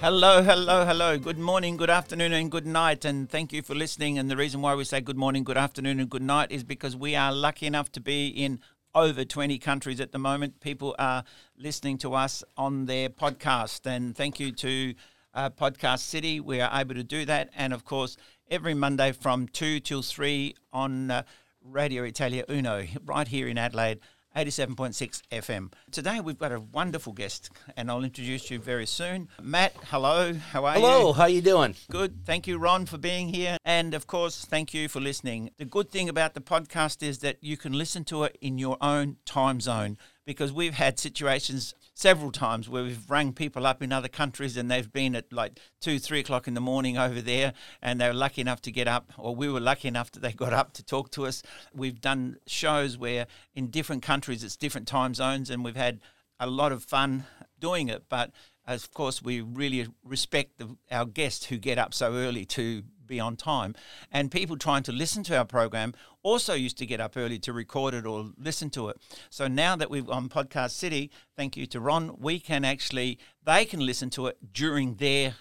[0.00, 1.18] Hello, hello, hello.
[1.18, 3.04] Good morning, good afternoon, and good night.
[3.04, 4.18] And thank you for listening.
[4.18, 6.96] And the reason why we say good morning, good afternoon, and good night is because
[6.96, 8.60] we are lucky enough to be in
[8.94, 10.58] over 20 countries at the moment.
[10.60, 11.22] People are
[11.58, 13.84] listening to us on their podcast.
[13.84, 14.94] And thank you to
[15.34, 16.40] uh, Podcast City.
[16.40, 17.50] We are able to do that.
[17.54, 18.16] And of course,
[18.50, 21.22] every Monday from 2 till 3 on uh,
[21.62, 24.00] Radio Italia Uno, right here in Adelaide.
[24.36, 25.72] 87.6 FM.
[25.90, 29.28] Today we've got a wonderful guest and I'll introduce you very soon.
[29.42, 30.34] Matt, hello.
[30.34, 30.80] How are you?
[30.80, 31.74] Hello, how you doing?
[31.90, 32.24] Good.
[32.24, 33.56] Thank you, Ron, for being here.
[33.64, 35.50] And of course, thank you for listening.
[35.58, 38.76] The good thing about the podcast is that you can listen to it in your
[38.80, 43.92] own time zone because we've had situations several times where we've rang people up in
[43.92, 47.52] other countries and they've been at like two, three o'clock in the morning over there
[47.82, 50.32] and they were lucky enough to get up, or we were lucky enough that they
[50.32, 51.42] got up to talk to us.
[51.74, 56.00] We've done shows where in different countries it's different time zones and we've had
[56.38, 57.26] a lot of fun
[57.58, 58.04] doing it.
[58.08, 58.30] But
[58.66, 63.20] of course, we really respect the, our guests who get up so early to be
[63.20, 63.74] on time.
[64.10, 67.52] And people trying to listen to our program also used to get up early to
[67.52, 68.96] record it or listen to it.
[69.28, 73.66] So now that we've on Podcast City, thank you to Ron, we can actually, they
[73.66, 75.34] can listen to it during their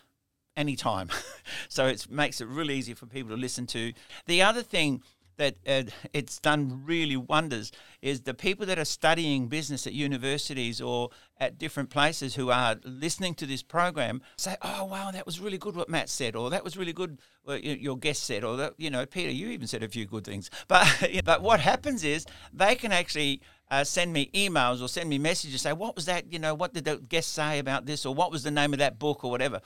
[0.58, 1.10] anytime.
[1.70, 3.94] so it makes it really easy for people to listen to.
[4.26, 5.02] The other thing
[5.40, 10.80] that uh, it's done really wonders is the people that are studying business at universities
[10.80, 11.10] or
[11.40, 15.58] at different places who are listening to this program say, "Oh, wow, that was really
[15.58, 18.74] good what Matt said," or "That was really good what your guest said," or that,
[18.78, 20.50] you know, Peter, you even said a few good things.
[20.68, 20.86] But
[21.26, 23.42] but what happens is they can actually
[23.72, 26.32] uh, send me emails or send me messages say, "What was that?
[26.32, 28.80] You know, what did the guest say about this?" or "What was the name of
[28.80, 29.62] that book?" or whatever.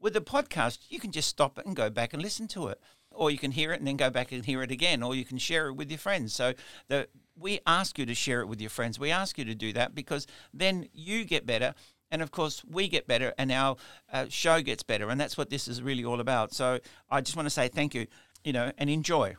[0.00, 2.80] With the podcast, you can just stop it and go back and listen to it
[3.18, 5.24] or you can hear it and then go back and hear it again, or you
[5.24, 6.32] can share it with your friends.
[6.32, 6.54] So
[6.86, 8.98] the, we ask you to share it with your friends.
[8.98, 11.74] We ask you to do that because then you get better.
[12.10, 13.76] And of course, we get better and our
[14.12, 15.10] uh, show gets better.
[15.10, 16.54] And that's what this is really all about.
[16.54, 16.78] So
[17.10, 18.06] I just want to say thank you,
[18.44, 19.36] you know, and enjoy.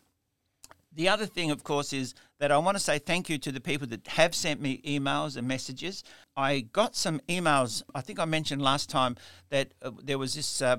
[0.92, 3.62] The other thing, of course, is that I want to say thank you to the
[3.62, 6.04] people that have sent me emails and messages.
[6.36, 7.84] I got some emails.
[7.96, 9.16] I think I mentioned last time
[9.50, 10.78] that uh, there was this uh,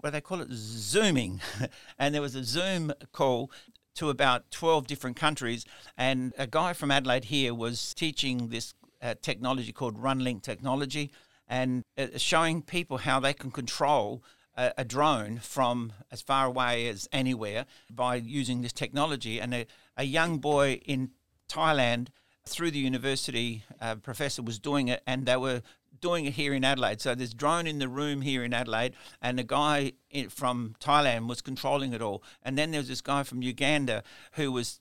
[0.00, 1.40] what they call it zooming.
[1.98, 3.50] And there was a zoom call
[3.96, 5.64] to about 12 different countries.
[5.96, 11.10] And a guy from adelaide here was teaching this uh, technology called runlink technology
[11.48, 14.22] and uh, showing people how they can control
[14.56, 19.40] a, a, drone from as far away as anywhere by using this technology.
[19.40, 21.10] And a, a young boy in
[21.48, 22.08] thailand
[22.46, 25.62] through the university uh, professor was doing it and they were
[26.00, 27.00] doing it here in Adelaide.
[27.00, 29.92] So there's drone in the room here in Adelaide, and the guy
[30.28, 32.22] from Thailand was controlling it all.
[32.42, 34.02] And then there's this guy from Uganda
[34.32, 34.80] who was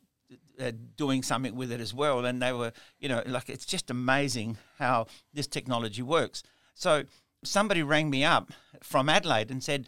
[0.60, 2.26] uh, doing something with it as well.
[2.26, 6.44] And they were, you know, like it's just amazing how this technology works.
[6.74, 7.04] So
[7.44, 9.88] somebody rang me up from Adelaide and said,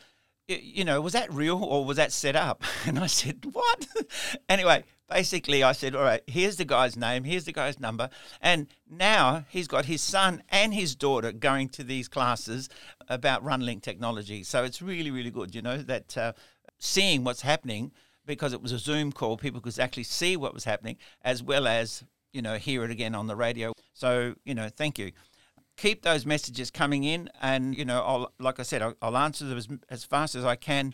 [0.58, 2.64] you know, was that real or was that set up?
[2.86, 3.88] And I said, what?
[4.50, 8.10] anyway, basically, I said, all right, here's the guy's name, here's the guy's number.
[8.42, 12.70] And now he's got his son and his daughter going to these classes
[13.08, 14.44] about Runlink technology.
[14.44, 16.34] So it's really, really good, you know, that uh,
[16.80, 17.92] seeing what's happening
[18.26, 21.68] because it was a Zoom call, people could actually see what was happening as well
[21.68, 22.04] as,
[22.34, 23.74] you know, hear it again on the radio.
[23.94, 25.12] So, you know, thank you
[25.82, 29.46] keep those messages coming in, and you know, I'll like I said, I'll, I'll answer
[29.46, 30.94] them as, as fast as I can.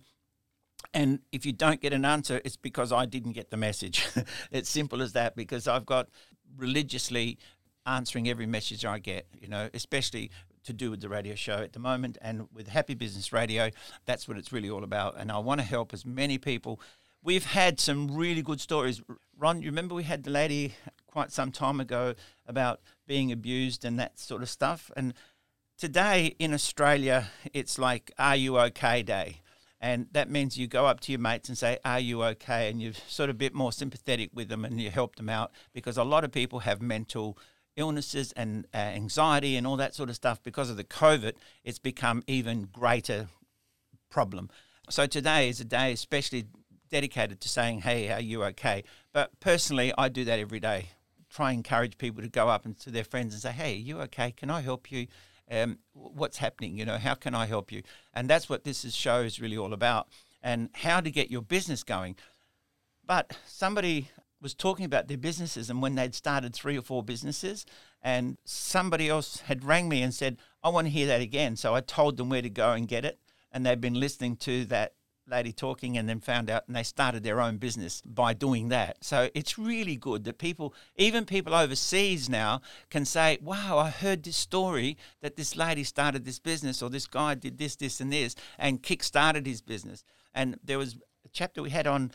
[0.93, 4.07] And if you don't get an answer, it's because I didn't get the message.
[4.51, 5.35] it's simple as that.
[5.35, 6.07] Because I've got
[6.55, 7.37] religiously
[7.85, 9.27] answering every message I get.
[9.39, 10.31] You know, especially
[10.63, 13.69] to do with the radio show at the moment and with Happy Business Radio.
[14.05, 15.15] That's what it's really all about.
[15.17, 16.79] And I want to help as many people.
[17.27, 19.01] We've had some really good stories.
[19.37, 20.75] Ron, you remember we had the lady
[21.07, 22.13] quite some time ago
[22.45, 24.89] about being abused and that sort of stuff.
[24.95, 25.13] And
[25.77, 29.41] today in Australia, it's like, Are you okay day?
[29.81, 32.69] And that means you go up to your mates and say, Are you okay?
[32.69, 35.51] And you're sort of a bit more sympathetic with them and you help them out
[35.73, 37.37] because a lot of people have mental
[37.75, 41.33] illnesses and uh, anxiety and all that sort of stuff because of the COVID.
[41.65, 43.27] It's become even greater
[44.09, 44.49] problem.
[44.89, 46.45] So today is a day especially
[46.89, 48.83] dedicated to saying, Hey, are you okay?
[49.13, 50.89] But personally, I do that every day
[51.29, 53.77] try and encourage people to go up and to their friends and say, "Hey, are
[53.77, 54.31] you okay?
[54.31, 55.07] Can I help you?
[55.49, 56.77] Um, what's happening?
[56.77, 59.57] You know, how can I help you?" And that's what this is, show is really
[59.57, 60.07] all about,
[60.41, 62.15] and how to get your business going.
[63.05, 64.09] But somebody
[64.41, 67.65] was talking about their businesses and when they'd started three or four businesses,
[68.01, 71.75] and somebody else had rang me and said, "I want to hear that again." So
[71.75, 73.19] I told them where to go and get it,
[73.51, 74.93] and they've been listening to that
[75.27, 79.03] lady talking and then found out and they started their own business by doing that.
[79.03, 84.23] So it's really good that people, even people overseas now, can say, Wow, I heard
[84.23, 88.11] this story that this lady started this business or this guy did this, this, and
[88.11, 90.03] this and kick started his business.
[90.33, 90.95] And there was
[91.25, 92.11] a chapter we had on.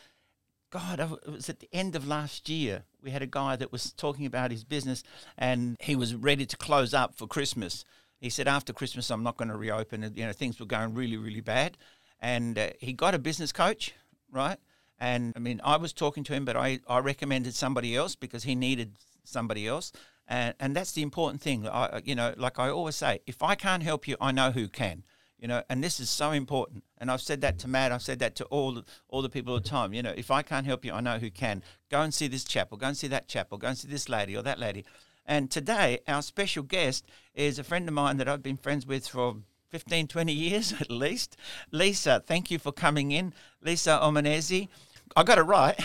[0.71, 2.85] God, it was at the end of last year.
[3.03, 5.03] We had a guy that was talking about his business
[5.37, 7.85] and he was ready to close up for Christmas.
[8.23, 10.11] He said, After Christmas, I'm not going to reopen.
[10.15, 11.77] You know, things were going really, really bad
[12.23, 13.93] and uh, he got a business coach,
[14.31, 14.57] right?
[14.99, 18.45] And I mean, I was talking to him, but I, I recommended somebody else because
[18.45, 19.93] he needed somebody else.
[20.29, 21.69] And, and that's the important thing.
[21.69, 24.69] I, you know, like I always say, if I can't help you, I know who
[24.69, 25.03] can.
[25.37, 26.85] You know, and this is so important.
[26.99, 27.91] And I've said that to Matt.
[27.91, 29.93] I've said that to all all the people all the time.
[29.93, 31.65] You know, if I can't help you, I know who can.
[31.91, 33.89] Go and see this chap, or go and see that chap, or go and see
[33.89, 34.85] this lady or that lady.
[35.27, 37.05] And today, our special guest
[37.35, 39.39] is a friend of mine that I've been friends with for
[39.73, 41.37] 15, 20 years at least.
[41.71, 43.33] Lisa, thank you for coming in.
[43.63, 44.69] Lisa Omanesi.
[45.17, 45.81] I got it right.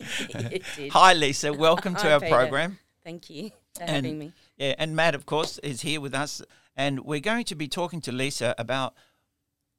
[0.92, 1.52] Hi, Lisa.
[1.52, 2.34] Welcome to Hi, our Peter.
[2.34, 2.78] program.
[3.04, 4.32] Thank you for And- having me.
[4.56, 6.40] Yeah, and Matt, of course, is here with us.
[6.76, 8.94] And we're going to be talking to Lisa about,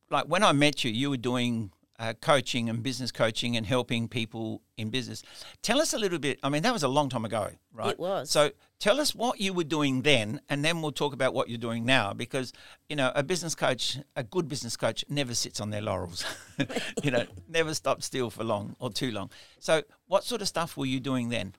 [0.10, 4.08] like, when I met you, you were doing uh, coaching and business coaching and helping
[4.08, 5.22] people in business.
[5.62, 6.40] Tell us a little bit.
[6.42, 7.92] I mean, that was a long time ago, right?
[7.92, 8.32] It was.
[8.32, 8.50] So
[8.80, 11.86] tell us what you were doing then, and then we'll talk about what you're doing
[11.86, 12.12] now.
[12.14, 12.54] Because
[12.90, 16.26] you know, a business coach, a good business coach, never sits on their laurels.
[17.04, 19.30] you know, never stops still for long or too long.
[19.60, 21.54] So, what sort of stuff were you doing then?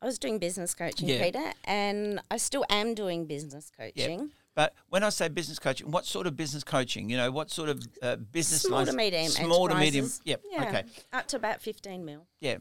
[0.00, 1.22] I was doing business coaching, Yeah.
[1.22, 4.30] Peter, and I still am doing business coaching.
[4.54, 7.08] But when I say business coaching, what sort of business coaching?
[7.08, 8.90] You know, what sort of uh, business Small lines?
[8.90, 10.10] to medium Small to medium.
[10.24, 10.42] Yep.
[10.50, 10.84] Yeah, Okay.
[11.12, 12.26] Up to about 15 mil.
[12.40, 12.58] Yeah.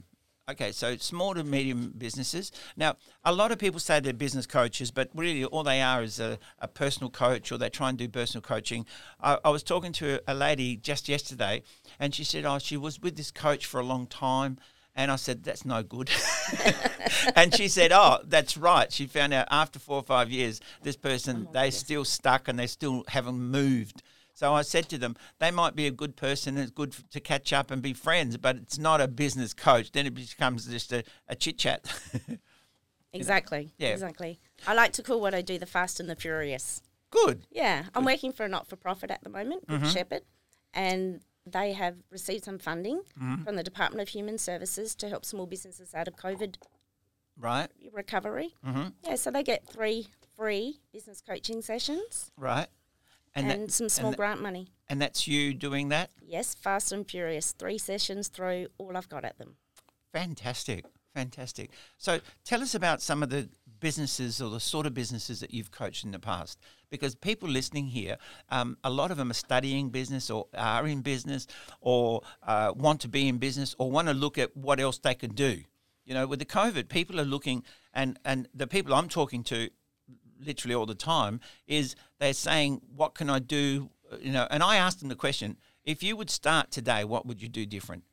[0.49, 2.51] Okay, so small to medium businesses.
[2.75, 6.19] Now, a lot of people say they're business coaches, but really all they are is
[6.19, 8.85] a, a personal coach or they try and do personal coaching.
[9.21, 11.61] I, I was talking to a lady just yesterday
[11.99, 14.57] and she said, Oh, she was with this coach for a long time.
[14.95, 16.09] And I said, That's no good.
[17.35, 18.91] and she said, Oh, that's right.
[18.91, 22.67] She found out after four or five years, this person, they're still stuck and they
[22.67, 24.03] still haven't moved.
[24.33, 27.19] So I said to them, they might be a good person and it's good to
[27.19, 29.91] catch up and be friends, but it's not a business coach.
[29.91, 31.85] Then it becomes just a, a chit chat.
[33.13, 33.73] Exactly.
[33.77, 33.89] Yeah.
[33.89, 34.39] Exactly.
[34.65, 36.81] I like to call what I do the fast and the furious.
[37.09, 37.41] good.
[37.51, 37.83] Yeah.
[37.93, 39.87] I'm working for a not for profit at the moment, Mm-hmm.
[39.87, 40.21] Shepherd,
[40.73, 43.43] and they have received some funding Mm-hmm.
[43.43, 46.55] from the Department of Human Services to help small businesses out of COVID
[47.37, 48.53] Right, recovery.
[48.65, 48.89] Mm-hmm.
[49.03, 52.67] Yeah, so they get three free business coaching sessions right.
[53.33, 54.67] and, that- some small and, grant money.
[54.89, 56.11] and that's you doing that?
[56.21, 57.53] Yes, fast and furious.
[57.53, 59.55] Three sessions through all I've got at them.
[60.13, 60.85] Fantastic.
[61.15, 61.71] Fantastic.
[61.97, 63.49] So tell us about some of the
[63.81, 66.57] businesses or the sort of businesses that you've coached in the past.
[66.89, 68.15] Because people listening here,
[68.49, 71.47] um, a lot of them are studying business or are in business
[71.81, 75.15] or uh, want to be in business or want to look at what else they
[75.15, 75.61] can do.
[76.05, 77.63] You know, with the COVID, people are looking,
[77.93, 79.69] and, and the people I'm talking to
[80.39, 83.89] literally all the time is they're saying, What can I do?
[84.19, 87.41] You know, and I asked them the question if you would start today, what would
[87.41, 88.03] you do different?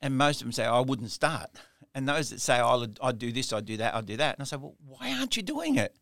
[0.00, 1.50] And most of them say, I wouldn't start.
[1.94, 4.36] And those that say, I'll, I'd do this, I'd do that, I'd do that.
[4.36, 5.94] And I say, well, why aren't you doing it?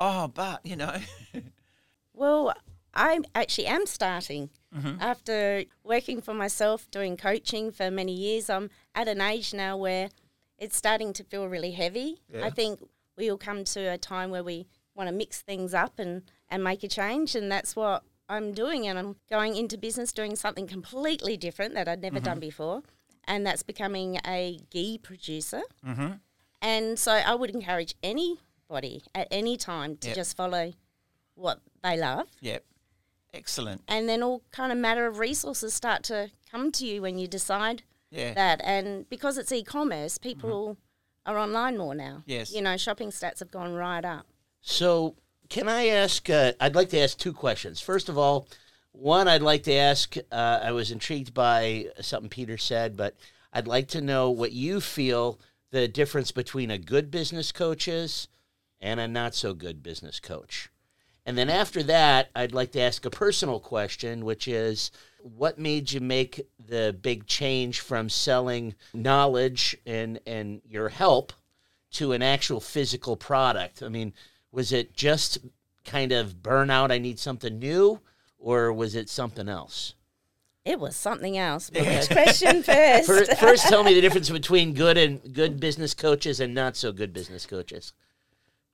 [0.00, 0.96] Oh, but, you know,
[2.18, 2.52] Well,
[2.92, 4.50] I actually am starting.
[4.76, 5.00] Mm-hmm.
[5.00, 10.10] After working for myself, doing coaching for many years, I'm at an age now where
[10.58, 12.20] it's starting to feel really heavy.
[12.28, 12.44] Yeah.
[12.44, 12.80] I think
[13.16, 14.66] we will come to a time where we
[14.96, 18.88] want to mix things up and, and make a change, and that's what I'm doing.
[18.88, 22.82] And I'm going into business doing something completely different that I'd never done before,
[23.28, 25.62] and that's becoming a ghee producer.
[25.86, 26.14] mm-hmm.
[26.60, 30.16] And so I would encourage anybody at any time to Yep.
[30.16, 30.72] just follow
[31.36, 32.64] what they love yep.
[33.32, 33.82] Excellent.
[33.86, 37.28] and then all kind of matter of resources start to come to you when you
[37.28, 38.34] decide Yeah.
[38.34, 40.76] that and because it's e-commerce people
[41.24, 42.50] are online more now Yes.
[42.52, 44.26] you know shopping stats have gone right up
[44.60, 45.14] So,
[45.48, 46.28] can I ask?
[46.28, 47.80] Uh, I'd like to ask two questions.
[47.80, 48.48] First of all,
[48.92, 50.16] one I'd like to ask.
[50.30, 53.16] Uh, I was intrigued by something Peter said, but
[53.52, 55.40] I'd like to know what you feel
[55.70, 58.28] the difference between a good business coach is
[58.80, 60.70] and a not so good business coach.
[61.26, 64.90] And then after that, I'd like to ask a personal question, which is
[65.20, 71.34] what made you make the big change from selling knowledge and, and your help
[71.92, 73.82] to an actual physical product?
[73.82, 74.14] I mean,
[74.52, 75.38] was it just
[75.84, 78.00] kind of burnout, I need something new,
[78.38, 79.94] or was it something else?
[80.64, 81.70] It was something else.
[81.70, 83.06] But which question first?
[83.06, 86.92] First, first, tell me the difference between good and good business coaches and not so
[86.92, 87.92] good business coaches,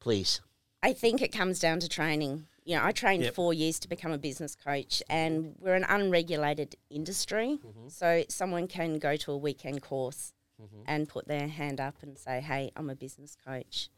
[0.00, 0.40] please.
[0.83, 2.47] I think it comes down to training.
[2.64, 3.35] You know, I trained Yep.
[3.35, 7.61] four years to become a business coach, and we're an unregulated industry.
[7.64, 7.88] Mm-hmm.
[7.88, 10.83] So someone can go to a weekend course mm-hmm.
[10.87, 13.88] and put their hand up and say, "Hey, I'm a business coach."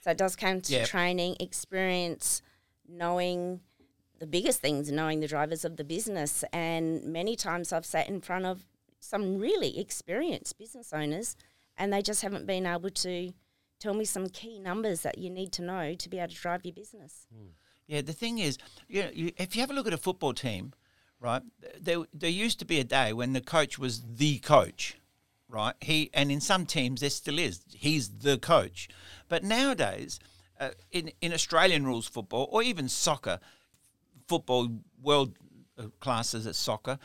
[0.00, 0.88] So it does come to Yep.
[0.88, 2.42] training, experience,
[2.88, 3.60] knowing
[4.18, 6.44] the biggest things, knowing the drivers of the business.
[6.52, 8.64] And many times I've sat in front of
[9.00, 11.36] some really experienced business owners,
[11.76, 13.32] and they just haven't been able to
[13.78, 16.64] tell me some key numbers that you need to know to be able to drive
[16.64, 17.26] your business.
[17.86, 18.58] Yeah, the thing is,
[18.88, 20.72] you know, you, if you have a look at a football team,
[21.20, 21.42] right,
[21.80, 24.96] there, there used to be a day when the coach was the coach,
[25.48, 25.74] right?
[25.80, 27.60] He and in some teams there still is.
[27.72, 28.88] He's the coach,
[29.28, 30.18] but nowadays,
[30.58, 33.38] uh, in in Australian rules football or even soccer,
[34.26, 34.68] football
[35.02, 35.38] world
[35.78, 36.98] uh, classes at soccer,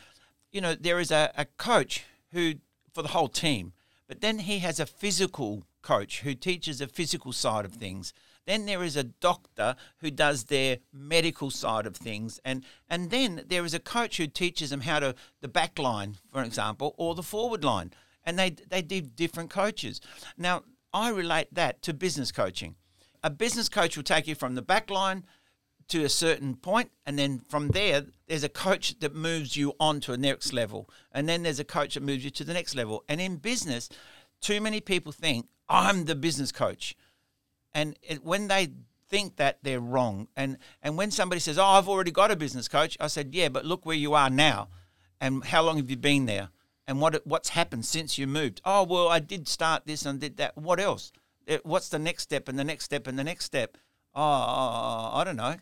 [0.52, 2.56] you know, there is a, a coach who
[2.94, 3.74] for the whole team,
[4.08, 8.14] but then he has a physical coach who teaches the physical side of things.
[8.46, 13.46] Then there is a doctor who does their medical side of things, and and then
[13.48, 17.16] there is a coach who teaches them how to the back line, for example, or
[17.16, 17.94] the forward line,
[18.26, 20.02] and they they do different coaches.
[20.38, 20.64] Now
[20.94, 22.76] I relate that to business coaching.
[23.24, 25.24] A business coach will take you from the back line
[25.92, 30.00] to a certain point, and then from there, there's a coach that moves you on
[30.02, 32.76] to a next level, and then there's a coach that moves you to the next
[32.76, 33.04] level.
[33.10, 33.90] And in business,
[34.40, 36.96] too many people think I'm the business coach,
[37.74, 38.70] and it, when they
[39.10, 42.70] think that they're wrong, and and when somebody says, "Oh, I've already got a business
[42.70, 44.70] coach," I said, "Yeah, but look where you are now,
[45.20, 46.50] and how long have you been there,
[46.88, 50.38] and what what's happened since you moved?" Oh, well, I did start this and did
[50.38, 50.58] that.
[50.58, 51.12] What else?
[51.48, 53.78] Eh, What's the next step and the next step and the next step?
[54.16, 55.58] Oh, I don't know.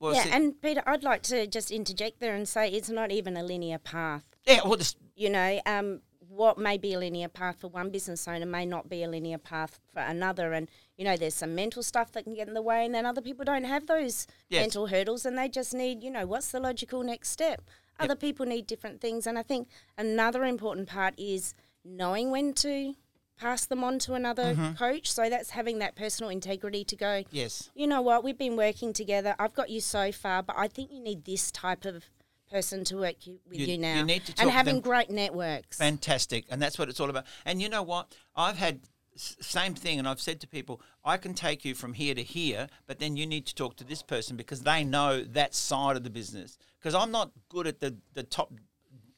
[0.00, 3.12] Well, yeah, see- and Peter, I'd like to just interject there and say it's not
[3.12, 4.24] even a linear path.
[4.46, 8.26] yeah, well, this, You know, um, what may be a linear path for one business
[8.26, 10.52] owner may not be a linear path for another.
[10.54, 13.04] And, you know, there's some mental stuff that can get in the way, and then
[13.04, 14.62] other people don't have those Yes.
[14.62, 17.60] mental hurdles and they just need, you know, what's the logical next step?
[17.98, 19.26] Other people need different things.
[19.26, 21.52] And I think another important part is
[21.84, 22.94] knowing when to
[23.40, 24.74] pass them on to another Mm-hmm.
[24.74, 25.10] coach.
[25.10, 27.70] So that's having that personal integrity to go, yes.
[27.74, 29.34] you know what, we've been working together.
[29.38, 32.04] I've got you so far, but I think you need this type of
[32.50, 34.02] person to work you, with You- you, you now.
[34.04, 35.78] need to talk and having great networks.
[35.78, 36.46] Fantastic.
[36.50, 37.24] And that's what it's all about.
[37.44, 38.14] And you know what?
[38.34, 38.80] I've had
[39.16, 42.68] same thing and I've said to people, I can take you from here to here,
[42.86, 46.04] but then you need to talk to this person because they know that side of
[46.04, 46.56] the business.
[46.78, 48.52] Because I'm not good at the, the top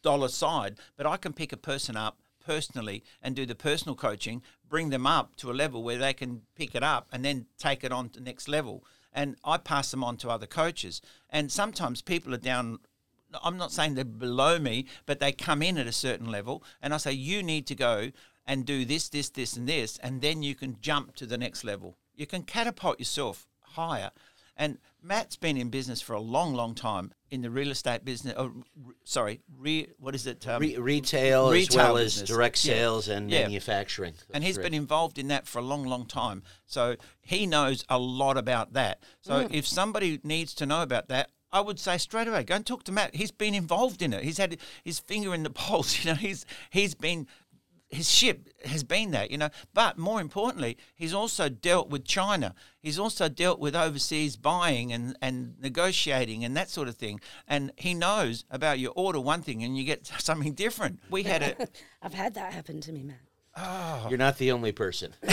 [0.02, 4.42] dollar side, but I can pick a person up personally and do the personal coaching,
[4.68, 7.84] bring them up to a level where they can pick it up and then take
[7.84, 8.84] it on to the next level.
[9.12, 11.02] And I pass them on to other coaches.
[11.28, 12.78] And sometimes people are down
[13.42, 16.92] I'm not saying they're below me, but they come in at a certain level, and
[16.92, 18.10] I say you need to go
[18.46, 21.64] and do this, this, this, and this, and then you can jump to the next
[21.64, 21.96] level.
[22.14, 24.10] You can catapult yourself higher.
[24.56, 28.34] And Matt's been in business for a long, long time in the real estate business.
[28.36, 30.46] Oh, re- sorry, re, what is it?
[30.46, 32.28] Um, Re- retail, as retail well as business.
[32.28, 32.74] direct Yeah.
[32.74, 33.42] sales and Yeah.
[33.42, 34.14] manufacturing.
[34.32, 36.42] and he's That's been involved in that for a long, long time.
[36.66, 39.02] So he knows a lot about that.
[39.22, 42.64] So if somebody needs to know about that, I would say straight away, go and
[42.66, 43.14] talk to Matt.
[43.14, 44.24] He's been involved in it.
[44.24, 46.02] He's had his finger in the pulse.
[46.04, 47.26] You know, he's he's been
[47.92, 49.30] his ship has been that.
[49.30, 52.54] You know, but more importantly, he's also dealt with China.
[52.80, 57.20] He's also dealt with overseas buying and and negotiating and that sort of thing.
[57.46, 61.00] And he knows about your order one thing and you get something different.
[61.10, 61.68] We had a
[62.02, 63.20] I've had that happen to me, Matt.
[63.56, 64.06] Oh.
[64.08, 65.14] You're not the only person.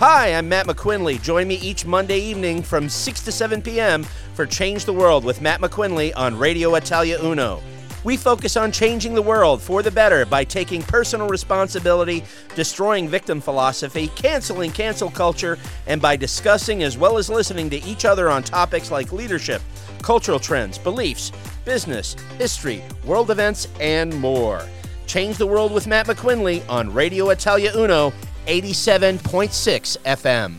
[0.00, 1.20] Hi, I'm Matt McQuinley.
[1.20, 4.04] Join me each Monday evening from 6 to 7 p.m.
[4.32, 7.60] for Change the World with Matt McQuinley on Radio Italia Uno.
[8.02, 13.42] We focus on changing the world for the better by taking personal responsibility, destroying victim
[13.42, 18.42] philosophy, canceling cancel culture, and by discussing as well as listening to each other on
[18.42, 19.60] topics like leadership,
[20.00, 21.30] cultural trends, beliefs,
[21.66, 24.64] business, history, world events, and more.
[25.06, 28.14] Change the World with Matt McQuinley on Radio Italia Uno
[28.46, 30.52] 87.6 FM.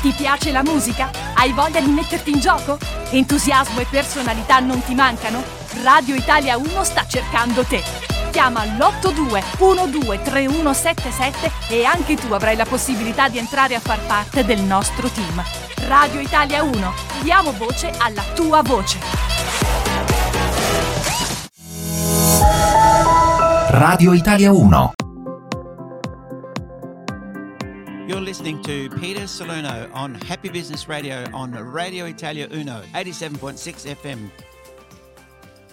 [0.00, 1.10] Ti piace la musica?
[1.34, 2.78] Hai voglia di metterti in gioco?
[3.10, 5.42] Entusiasmo e personalità non ti mancano?
[5.82, 7.82] Radio Italia 1 sta cercando te.
[8.30, 14.60] Chiama l'82 123177 e anche tu avrai la possibilità di entrare a far parte del
[14.60, 15.42] nostro team.
[15.86, 18.98] Radio Italia 1, diamo voce alla tua voce.
[23.68, 24.92] Radio Italia 1.
[28.40, 34.30] Listening to Peter Salerno on Happy Business Radio on Radio Italia Uno, 87.6 FM.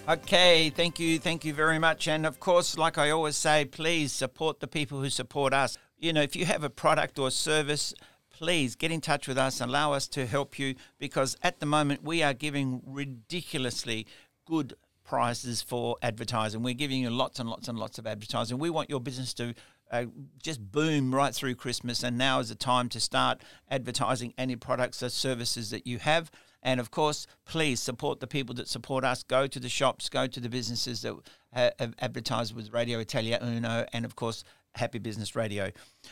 [0.06, 2.08] Okay, thank you, thank you very much.
[2.08, 5.78] And of course, like I always say, please support the people who support us.
[5.96, 7.94] You know, if you have a product or service,
[8.28, 11.66] please get in touch with us, and allow us to help you because at the
[11.66, 14.06] moment we are giving ridiculously
[14.44, 16.62] good prices for advertising.
[16.62, 18.58] We're giving you lots and lots and lots of advertising.
[18.58, 19.54] We want your business to
[19.90, 20.04] uh,
[20.42, 25.02] just boom right through Christmas, and now is the time to start advertising any products
[25.02, 26.30] or services that you have.
[26.62, 29.22] And of course, please support the people that support us.
[29.22, 31.14] Go to the shops, go to the businesses that
[31.54, 35.70] uh, have advertised with Radio Italia Uno, and of course, Happy Business Radio.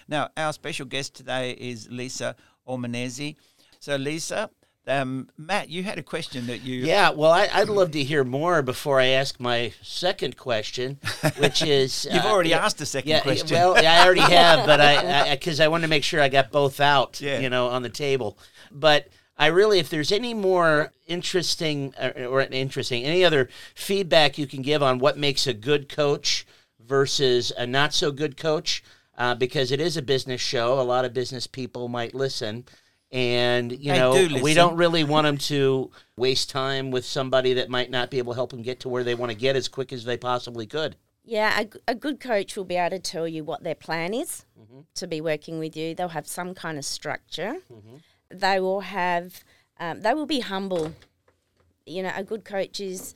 [0.08, 2.36] Now, our special guest today is Lisa
[2.66, 3.36] Ormanesi.
[3.80, 4.50] So, Lisa,
[4.86, 6.84] um, Matt, you had a question that you.
[6.84, 10.98] Yeah, well, I, would love to hear more before I ask my second question,
[11.38, 13.56] which is you've uh, already yeah, asked the second yeah, question.
[13.56, 16.28] Well, I already have, but I because I, I, I want to make sure I
[16.28, 17.40] got both out, yeah.
[17.40, 18.38] you know, on the table.
[18.70, 24.46] But I really, if there's any more interesting or, or interesting, any other feedback you
[24.46, 26.46] can give on what makes a good coach
[26.78, 28.84] versus a not so good coach,
[29.18, 30.78] uh, because it is a business show.
[30.78, 32.64] A lot of business people might listen
[33.12, 37.54] and you They know do we don't really want them to waste time with somebody
[37.54, 39.54] that might not be able to help them get to where they want to get
[39.56, 43.28] as quick as they possibly could Yeah, a good coach will be able to tell
[43.28, 44.80] you what their plan is Mm-hmm.
[44.96, 45.94] to be working with you.
[45.94, 47.58] They'll have some kind of structure.
[48.30, 49.44] They will have,
[49.78, 50.92] um, they will be humble.
[51.84, 53.14] You know, a good coach is.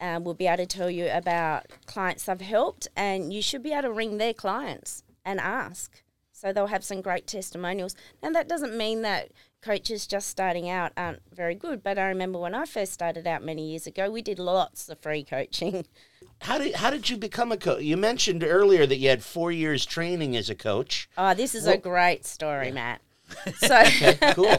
[0.00, 3.70] Uh, will be able to tell you about clients they've helped, and you should be
[3.72, 6.02] able to ring their clients and ask.
[6.40, 7.94] So they'll have some great testimonials.
[8.22, 12.38] Now that doesn't mean that coaches just starting out aren't very good, but I remember
[12.38, 15.84] when I first started out many years ago, we did lots of free coaching.
[16.40, 19.52] how did how did you become a coach you mentioned earlier that you had four
[19.52, 23.02] years training as a coach Oh, this is Well- a great story, Matt.
[23.58, 23.84] So,
[24.32, 24.56] cool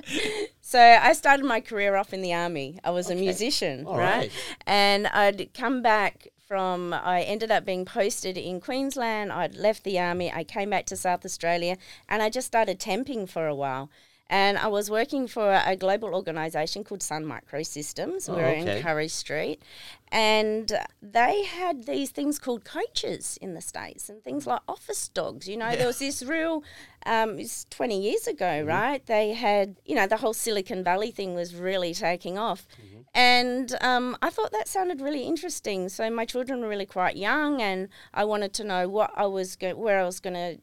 [0.60, 2.80] so I started my career off in the army.
[2.82, 4.30] I was a musician, right.
[4.66, 6.92] And I'd come back from.
[6.92, 9.32] I ended up being posted in Queensland.
[9.32, 10.30] I'd left the army.
[10.30, 11.78] I came back to South Australia,
[12.10, 13.88] and I just started temping for a while.
[14.30, 18.28] And I was working for a global organisation called Sun Microsystems.
[18.28, 18.76] We Oh, were okay.
[18.78, 19.60] in Currie Street,
[20.10, 25.48] and they had these things called coaches in the states, and things like office dogs.
[25.48, 26.64] You know, there was this real.
[27.04, 28.68] Um, it's twenty years ago, Mm-hmm.
[28.68, 29.04] right?
[29.04, 33.00] They had, you know, the whole Silicon Valley thing was really taking off, Mm-hmm.
[33.14, 35.88] and um, I thought that sounded really interesting.
[35.90, 39.56] So my children were really quite young, and I wanted to know what I was
[39.56, 40.58] go- where I was going to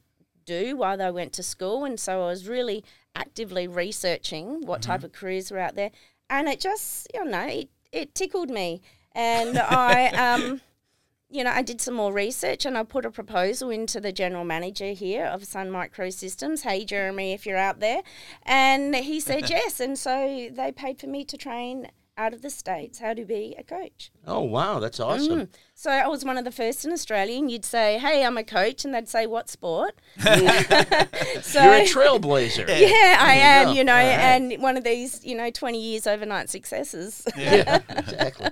[0.45, 1.85] do while they went to school.
[1.85, 2.83] And so I was really
[3.15, 5.91] actively researching what type of careers were out there.
[6.29, 8.81] And it just, you know, it, it tickled me.
[9.13, 10.61] And I, um,
[11.29, 14.43] you know, I did some more research and I put a proposal into the general
[14.43, 16.61] manager here of Sun Microsystems.
[16.61, 18.01] Hey, Jeremy, if you're out there.
[18.43, 19.79] And he said yes.
[19.79, 21.89] And so they paid for me to train
[22.19, 24.11] out of the States how to be a coach.
[24.27, 25.39] Oh wow, that's awesome.
[25.41, 25.47] Mm.
[25.73, 28.43] So I was one of the first in Australia, and you'd say, Hey, I'm a
[28.43, 29.95] coach, and they'd say, What sport?
[30.19, 32.67] so, You're a trailblazer.
[32.79, 33.71] Yeah, I you am, go.
[33.73, 34.19] you know, All right.
[34.19, 37.25] and one of these, you know, 20 years overnight successes.
[37.37, 38.49] yeah, exactly.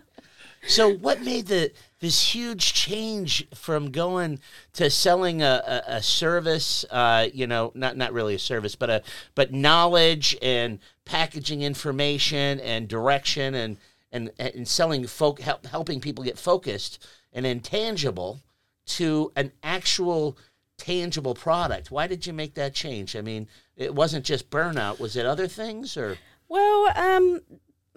[0.68, 4.40] So, what made the this huge change from going
[4.74, 6.86] to selling a, a, a service?
[6.90, 9.02] Uh, you know, not not really a service, but a
[9.36, 13.78] but knowledge and packaging information and direction and
[14.12, 18.40] and and selling folk help, helping people get focused and intangible
[18.86, 20.38] to an actual
[20.78, 21.92] tangible product.
[21.92, 23.16] Why did you make that change?
[23.16, 25.00] I mean, it wasn't just burnout.
[25.00, 26.18] Was it other things or?
[26.50, 27.42] Well, um,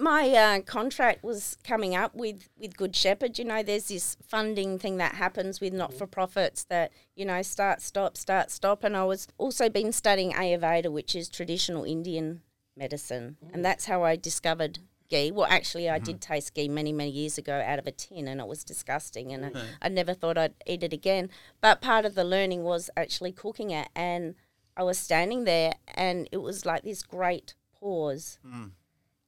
[0.01, 3.39] my uh, contract was coming up with, with Good Shepherd.
[3.39, 5.99] You know, there's this funding thing that happens with not mm-hmm.
[5.99, 8.83] for profits that, you know, start, stop, start, stop.
[8.83, 12.41] And I was also been studying Ayurveda, which is traditional Indian
[12.77, 13.37] medicine.
[13.53, 13.63] And mm.
[13.63, 14.79] that's how I discovered
[15.11, 15.31] ghee.
[15.31, 16.33] Well, actually, I did mm-hmm.
[16.33, 19.33] taste ghee many, many years ago out of a tin and it was disgusting.
[19.33, 21.29] And I, I never thought I'd eat it again.
[21.61, 23.89] But part of the learning was actually cooking it.
[23.95, 24.35] And
[24.77, 28.71] I was standing there and it was like this great pause mm.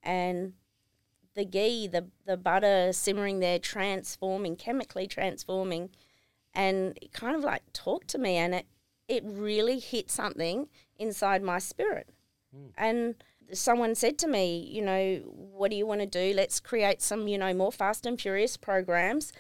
[0.02, 0.54] and
[1.34, 5.90] the ghee, the the butter simmering there, transforming, chemically transforming,
[6.54, 8.66] and it kind of like talked to me, and it
[9.08, 10.68] it really hit something
[10.98, 12.08] inside my spirit,
[12.54, 12.68] hmm.
[12.76, 13.14] and
[13.52, 16.32] someone said to me, you know, what do you want to do?
[16.34, 19.32] Let's create some, you know, more fast and furious programs,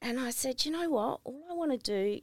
[0.00, 2.20] and I said, you know what, all I want to do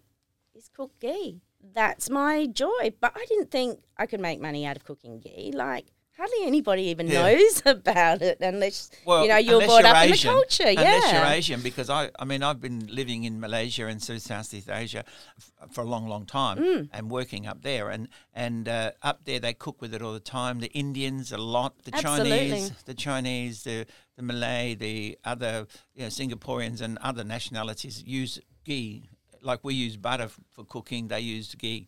[0.53, 1.41] is cook ghee.
[1.61, 2.93] That's my joy.
[2.99, 5.51] But I didn't think I could make money out of cooking ghee.
[5.53, 5.87] Like
[6.19, 7.21] hardly anybody even Yeah.
[7.33, 10.69] knows about it unless Well, you know you're brought you're up Asian, in the culture.
[10.81, 11.25] Unless you're.
[11.37, 15.03] Asian, because I, I mean, I've been living in Malaysia and South Southeast Asia
[15.37, 16.89] f- for a long, long time, Mm.
[16.93, 20.19] and working up there, and and uh, up there they cook with it all the
[20.39, 20.59] time.
[20.59, 22.29] The Indians a lot, the Absolutely.
[22.49, 23.85] Chinese, the Chinese, the
[24.17, 29.09] the Malay, the other you know, Singaporeans and other nationalities use ghee
[29.41, 31.07] like we use butter f- for cooking.
[31.07, 31.87] They use ghee.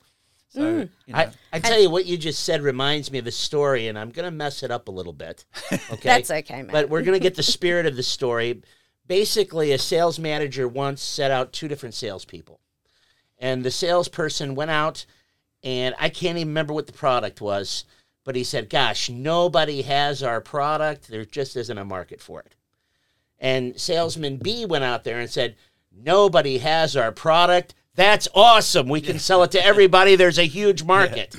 [0.51, 0.89] So Mm.
[1.05, 3.87] you know, I, I tell you what you just said reminds me of a story,
[3.87, 5.45] and I'm going to mess it up a little bit.
[5.91, 6.71] Okay, That's okay, man.
[6.71, 8.61] But we're going to get the spirit of the story.
[9.07, 12.59] Basically, a sales manager once set out two different salespeople,
[13.39, 15.05] and the salesperson went out,
[15.63, 17.85] and I can't even remember what the product was,
[18.25, 21.07] but he said, "Gosh, nobody has our product.
[21.07, 22.55] There just isn't a market for it."
[23.39, 25.55] And salesman B went out there and said,
[25.93, 27.73] Nobody has our product.
[27.95, 28.87] That's awesome.
[28.87, 30.15] We can sell it to everybody.
[30.15, 31.35] There's a huge market.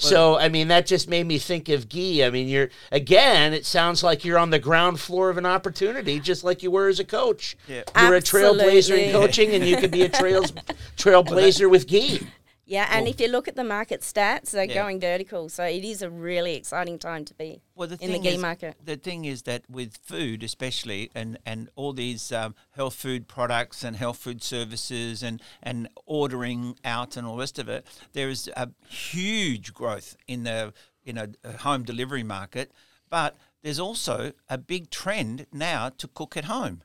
[0.00, 2.22] So, I mean, that just made me think of ghee.
[2.22, 6.20] I mean, you're, again, it sounds like you're on the ground floor of an opportunity,
[6.20, 7.56] just like you were as a coach.
[7.66, 7.82] Yeah.
[8.00, 10.52] You're a trailblazer in coaching, and you could be a trails,
[10.96, 12.20] trailblazer with ghee.
[12.68, 14.74] Yeah, and if you look at the market stats, they're Yeah.
[14.74, 15.48] going vertical.
[15.48, 18.40] So it is a really exciting time to be Well, the in the ghee is,
[18.40, 18.76] market.
[18.84, 23.82] the thing is that with food, especially, and and all these um, health food products
[23.84, 28.28] and health food services and and ordering out and all the rest of it, there
[28.28, 31.26] is a huge growth in the you know
[31.60, 32.70] home delivery market,
[33.08, 36.82] but there's also a big trend now to cook at home.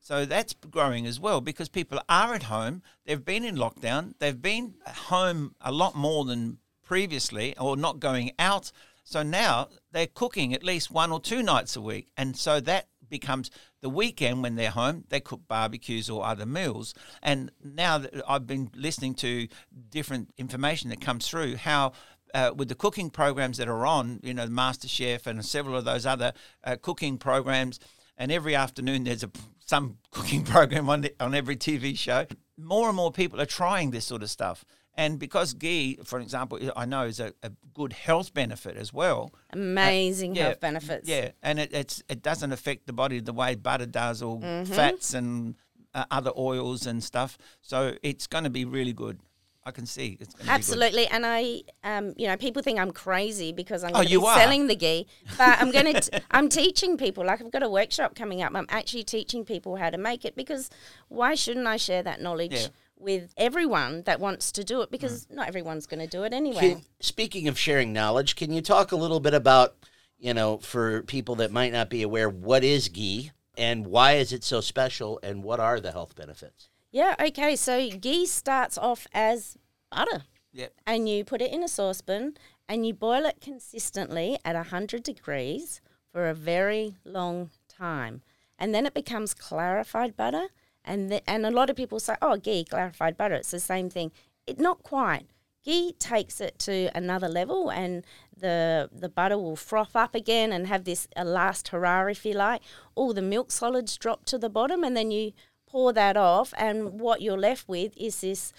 [0.00, 2.82] So that's growing as well because people are at home.
[3.04, 4.14] They've been in lockdown.
[4.18, 8.72] They've been home a lot more than previously or not going out.
[9.04, 12.08] So now they're cooking at least one or two nights a week.
[12.16, 13.50] And so that becomes
[13.82, 16.94] the weekend when they're home, they cook barbecues or other meals.
[17.22, 19.48] And now that I've been listening to
[19.90, 21.92] different information that comes through, how
[22.32, 26.06] uh, with the cooking programs that are on, you know, MasterChef and several of those
[26.06, 26.32] other
[26.64, 27.80] uh, cooking programs,
[28.16, 29.30] and every afternoon there's a
[29.70, 32.26] some cooking program on the, on every TV show.
[32.58, 36.58] More and more people are trying this sort of stuff, and because ghee, for example,
[36.76, 39.32] I know is a, a good health benefit as well.
[39.52, 41.08] Amazing yeah, health benefits.
[41.08, 44.72] Yeah, and it, it's it doesn't affect the body the way butter does, or Mm-hmm.
[44.74, 45.54] fats and
[45.94, 47.38] uh, other oils and stuff.
[47.62, 49.20] So it's going to be really good.
[49.64, 52.92] I can see it's going to Absolutely, and I, um, you know, people think I'm
[52.92, 54.34] crazy because I'm Oh, you be are.
[54.34, 57.26] selling the ghee, but I'm going to, I'm teaching people.
[57.26, 58.52] Like I've got a workshop coming up.
[58.54, 60.70] I'm actually teaching people how to make it because
[61.08, 62.66] why shouldn't I share that knowledge Yeah.
[62.96, 64.90] with everyone that wants to do it?
[64.90, 65.34] Because Mm.
[65.36, 66.60] not everyone's going to do it anyway.
[66.60, 69.76] Can, speaking of sharing knowledge, can you talk a little bit about,
[70.18, 74.32] you know, for people that might not be aware, what is ghee and why is
[74.32, 76.69] it so special and what are the health benefits?
[76.90, 77.56] Yeah, okay.
[77.56, 79.56] So ghee starts off as
[79.90, 80.24] butter.
[80.52, 80.74] Yep.
[80.86, 82.34] And you put it in a saucepan
[82.68, 85.80] and you boil it consistently at 100 degrees
[86.12, 88.22] for a very long time.
[88.58, 90.48] And then it becomes clarified butter.
[90.84, 93.90] And, the, and a lot of people say, oh, ghee, clarified butter, it's the same
[93.90, 94.12] thing.
[94.46, 95.26] It Not quite.
[95.62, 98.02] Ghee takes it to another level, and
[98.34, 102.32] the the butter will froth up again and have this a last hurrah, if you
[102.32, 102.62] like.
[102.94, 105.32] All the milk solids drop to the bottom, and then you
[105.70, 108.52] pour that off, and what you're left with is this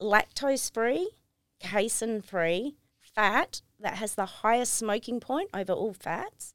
[0.00, 1.10] lactose free,
[1.60, 6.54] casein free fat that has the highest smoking point over all fats.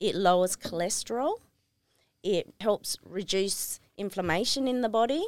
[0.00, 1.38] It lowers cholesterol.
[2.22, 5.24] It helps reduce inflammation in the body.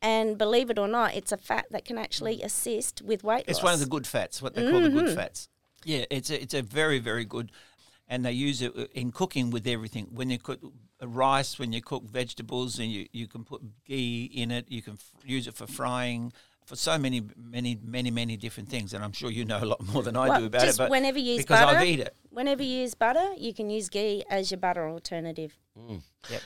[0.00, 3.48] And believe it or not, it's a fat that can actually assist with weight It's
[3.48, 3.56] loss.
[3.56, 4.98] It's one of the good fats, what they call the Mm-hmm.
[4.98, 5.48] good fats.
[5.84, 7.52] Yeah, it's a, it's a very very good,
[8.08, 10.08] and they use it uh, in cooking with everything.
[10.12, 10.60] When you cook
[11.02, 14.66] uh, rice, when you cook vegetables, and you, you can put ghee in it.
[14.68, 16.32] You can f- use it for frying.
[16.64, 19.80] For so many, many, many, many different things, and I'm sure you know a lot
[19.90, 20.82] more than I Well, do about just it.
[20.82, 23.70] But whenever you use because butter, I eat it, Whenever you use butter, you can
[23.70, 25.56] use ghee as your butter alternative.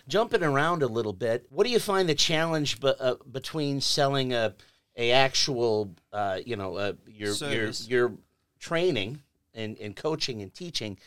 [0.06, 4.32] Jumping around a little bit, what do you find the challenge be, uh, between selling
[4.32, 4.54] a
[4.96, 8.12] a actual, uh, you know, uh, your your your
[8.60, 9.22] training
[9.54, 10.98] and, and coaching and teaching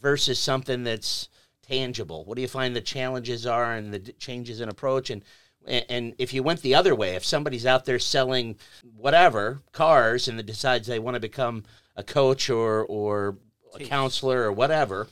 [0.00, 1.28] versus something that's
[1.62, 2.24] tangible?
[2.24, 5.22] What do you find the challenges are and the d- changes in approach and
[5.66, 8.56] and and if you went the other way, if somebody's out there selling
[8.96, 11.64] whatever cars and that decides they want to become
[11.96, 13.36] a coach or or
[13.74, 15.08] a counselor or whatever,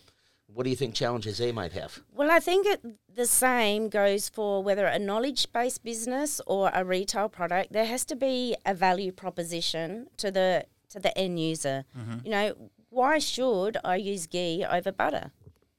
[0.46, 2.00] what do you think challenges they might have?
[2.12, 2.80] Well, I think it,
[3.14, 7.72] the same goes for whether a knowledge based business or a retail product.
[7.72, 11.84] There has to be a value proposition to the to the end user.
[11.96, 12.18] Mm-hmm.
[12.24, 15.32] You know, why should I use ghee over butter?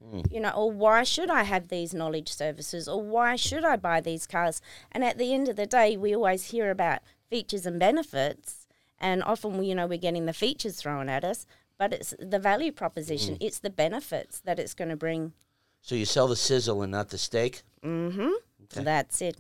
[0.04, 0.22] Hmm.
[0.32, 4.02] You know, or why should I have these knowledge services, or why should I buy
[4.02, 4.62] these cars?
[4.92, 8.68] And at the end of the day, we always hear about features and benefits,
[8.98, 11.46] and often, we, you know, we're getting the features thrown at us,
[11.78, 13.36] but it's the value proposition.
[13.36, 13.46] Hmm.
[13.46, 15.34] It's the benefits that it's going to bring
[15.82, 17.64] So you sell the sizzle and not the steak?
[17.84, 18.84] Mm-hmm.
[18.84, 19.38] That's it.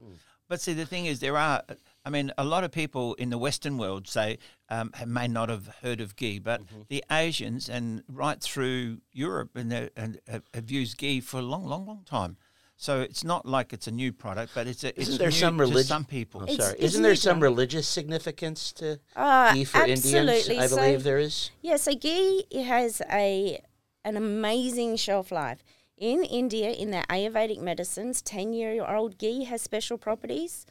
[0.00, 0.14] Hmm.
[0.48, 1.62] But see, the thing is, there are.
[2.04, 4.38] I mean, a lot of people in the Western world say
[4.68, 6.80] um, have- may not have heard of ghee, but Mm-hmm.
[6.88, 11.64] the Asians and right through Europe and, and have, have used ghee for a long,
[11.66, 12.36] long, long time.
[12.76, 15.32] So it's not like it's a new product, but it's a, it's Isn't there new
[15.36, 16.40] some to some people.
[16.40, 16.74] Oh, It's- sorry.
[16.74, 20.04] it's Isn't there some to- religious significance to Uh, ghee for Indians?
[20.06, 20.58] absolutely.
[20.58, 21.50] I So- believe there is.
[21.60, 23.60] Yeah, so ghee it has a
[24.04, 25.62] an amazing shelf life.
[25.96, 30.66] In India, in their Ayurvedic medicines, 10 year old ghee has special properties,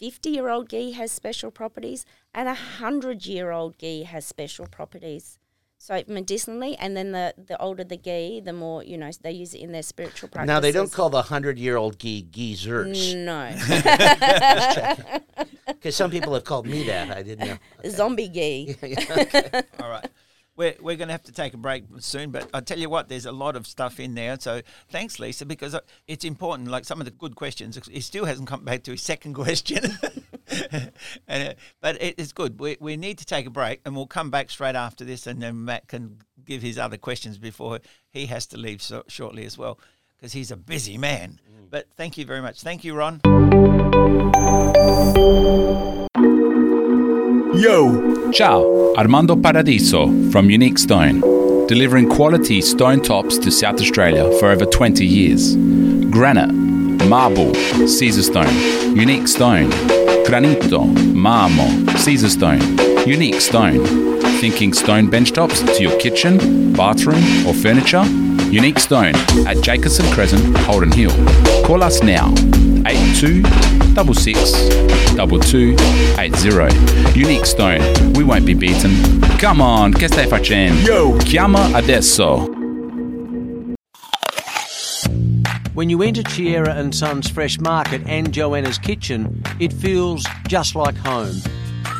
[0.00, 2.04] 50 year old ghee has special properties,
[2.34, 5.38] and a 100 year old ghee has special properties.
[5.78, 9.52] So medicinally, and then the, the older the ghee, the more, you know, they use
[9.52, 10.46] it in their spiritual practices.
[10.46, 13.50] Now they don't call the hundred-year-old ghee geezers No.
[15.66, 17.10] because some people have called me that.
[17.10, 17.58] I didn't know.
[17.90, 18.74] Zombie ghee.
[19.78, 20.08] All right.
[20.56, 23.08] We're, we're going to have to take a break soon, but I tell you what,
[23.08, 24.38] there's a lot of stuff in there.
[24.38, 26.68] So thanks, Lisa, because it's important.
[26.68, 29.98] Like some of the good questions, he still hasn't come back to his second question.
[31.28, 32.60] and, uh, but it, it's good.
[32.60, 35.42] We, we need to take a break, and we'll come back straight after this, and
[35.42, 39.58] then Matt can give his other questions before he has to leave so, shortly as
[39.58, 39.78] well,
[40.16, 41.40] because he's a busy man.
[41.70, 42.62] But thank you very much.
[42.62, 43.20] Thank you, Ron.
[47.56, 48.30] Yo!
[48.32, 51.20] Ciao, Armando Paradiso from Unique Stone,
[51.68, 55.54] delivering quality stone tops to South Australia for over 20 years.
[56.10, 56.52] Granite,
[57.06, 57.52] marble,
[57.86, 59.70] Caesarstone, unique stone,
[60.26, 61.68] granito, marmo,
[62.04, 64.13] Caesarstone, unique stone.
[64.44, 68.04] Thinking stone benchtops to your kitchen, bathroom, or furniture?
[68.50, 69.14] Unique Stone
[69.46, 71.12] at Jacobson Crescent, Holden Hill.
[71.64, 72.30] Call us now,
[72.86, 73.42] 82
[73.94, 74.52] 66
[75.16, 77.18] 2280.
[77.18, 78.92] Unique Stone, we won't be beaten.
[79.38, 80.86] Come on, che stai facendo?
[80.86, 81.16] Yo!
[81.24, 82.46] Chiama adesso.
[85.72, 90.98] When you enter Chiera and Sons Fresh Market and Joanna's Kitchen, it feels just like
[90.98, 91.34] home.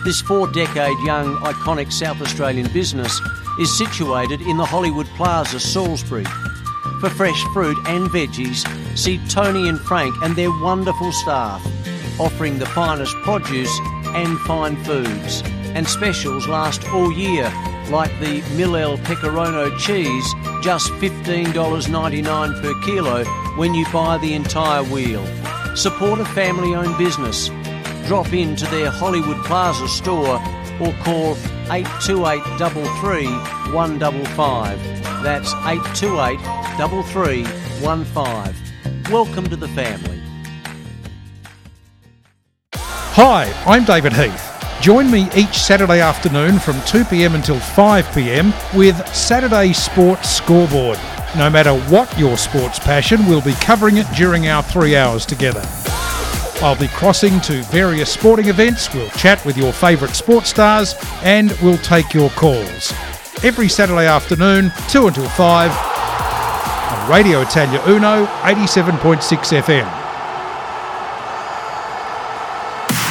[0.05, 3.19] This four decade young, iconic South Australian business
[3.59, 6.27] is situated in the Hollywood Plaza, Salisbury.
[7.01, 8.67] For fresh fruit and veggies,
[8.99, 11.65] see Tony and Frank and their wonderful staff,
[12.21, 13.75] offering the finest produce
[14.09, 15.43] and fine foods.
[15.75, 17.51] And specials last all year,
[17.89, 23.25] like the Millel Pecorino cheese, just $15.99 per kilo
[23.57, 25.25] when you buy the entire wheel.
[25.77, 27.49] Support a family owned business.
[28.07, 30.39] Drop into their Hollywood Plaza store
[30.79, 31.39] or call
[31.71, 33.25] 828 33
[33.73, 34.79] 155.
[35.23, 36.39] That's 828
[36.77, 39.11] 3315.
[39.11, 40.21] Welcome to the family.
[42.75, 44.51] Hi, I'm David Heath.
[44.83, 50.99] Join me each Saturday afternoon from 2pm until 5pm with Saturday Sports Scoreboard.
[51.39, 55.67] No matter what your sports passion, we'll be covering it during our three hours together.
[56.65, 61.55] I'll be crossing to various sporting events, we'll chat with your favourite sports stars, and
[61.61, 62.91] we'll take your calls.
[63.43, 69.87] Every Saturday afternoon, 2 until 5, on Radio Italia Uno, 87.6 FM.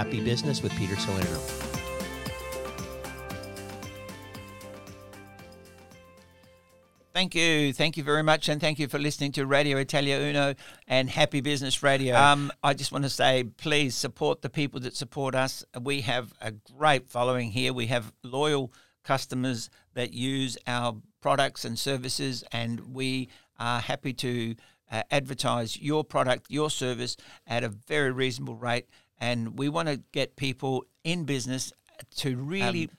[0.00, 1.38] Happy Business with Peter Salerno.
[7.12, 7.74] Thank you.
[7.74, 8.48] Thank you very much.
[8.48, 10.54] And thank you for listening to Radio Italia Uno
[10.88, 12.16] and Happy Business Radio.
[12.16, 15.66] Um, I just want to say, please support the people that support us.
[15.78, 17.74] We have a great following here.
[17.74, 18.72] We have loyal
[19.04, 24.54] customers that use our products and services, and we are happy to
[24.90, 28.86] uh, advertise your product, your service at a very reasonable rate.
[29.20, 31.72] And we want to get people in business
[32.16, 32.90] to really um,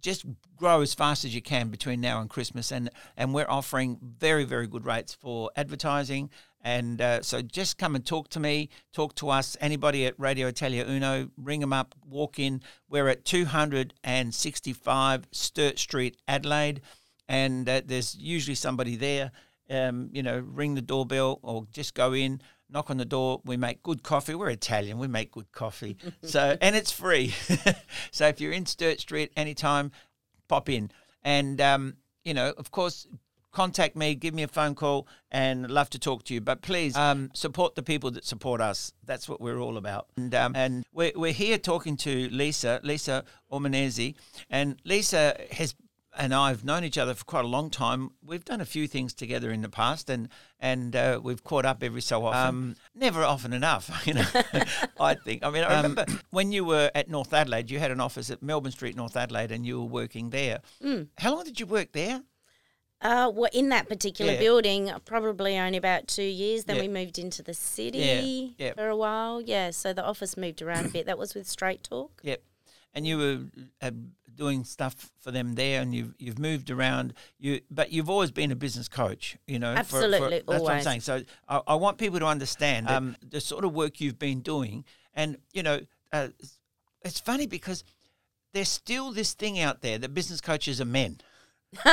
[0.00, 0.24] just
[0.56, 4.42] grow as fast as you can between now and Christmas, and and we're offering very
[4.44, 6.28] very good rates for advertising.
[6.64, 9.56] And uh, so just come and talk to me, talk to us.
[9.60, 12.62] Anybody at Radio Italia Uno, ring them up, walk in.
[12.88, 16.82] We're at 265 Sturt Street, Adelaide,
[17.28, 19.32] and uh, there's usually somebody there.
[19.70, 22.40] Um, you know, ring the doorbell or just go in
[22.72, 23.40] knock on the door.
[23.44, 24.34] We make good coffee.
[24.34, 24.98] We're Italian.
[24.98, 25.96] We make good coffee.
[26.22, 27.34] so and it's free.
[28.10, 29.92] so if you're in Sturt Street anytime,
[30.48, 30.90] pop in.
[31.22, 33.06] And um, you know, of course,
[33.52, 36.40] contact me, give me a phone call, and love to talk to you.
[36.40, 38.92] But please um, support the people that support us.
[39.04, 40.08] That's what we're all about.
[40.16, 44.14] And um, and we're, we're here talking to Lisa, Lisa Ormanesi,
[44.50, 45.74] and Lisa has
[46.16, 48.10] and I've known each other for quite a long time.
[48.24, 50.28] We've done a few things together in the past, and
[50.60, 52.48] and uh, we've caught up every so often.
[52.48, 54.26] Um, never often enough, you know.
[55.00, 55.44] I think.
[55.44, 57.70] I mean, I remember when you were at North Adelaide.
[57.70, 60.60] You had an office at Melbourne Street, North Adelaide, and you were working there.
[60.82, 61.08] Mm.
[61.18, 62.22] How long did you work there?
[63.00, 64.38] Uh, well, in that particular Yeah.
[64.38, 66.64] building, probably only about two years.
[66.64, 66.82] Then Yeah.
[66.82, 68.74] we moved into the city yeah.
[68.74, 69.40] for a while.
[69.40, 71.06] Yeah, so the office moved around a bit.
[71.06, 72.20] That was with Straight Talk.
[72.22, 72.42] Yep.
[72.94, 73.38] And you were
[73.80, 73.90] uh,
[74.34, 77.14] doing stuff for them there, and you've you've moved around.
[77.38, 79.36] You, but you've always been a business coach.
[79.46, 80.84] You know, for- for- Absolutely, that's what I'm always.
[80.84, 81.00] saying.
[81.00, 84.84] So I, I want people to understand um, the sort of work you've been doing,
[85.14, 85.80] and you know,
[86.12, 86.28] uh,
[87.02, 87.82] it's funny because
[88.52, 91.18] there's still this thing out there that business coaches are men.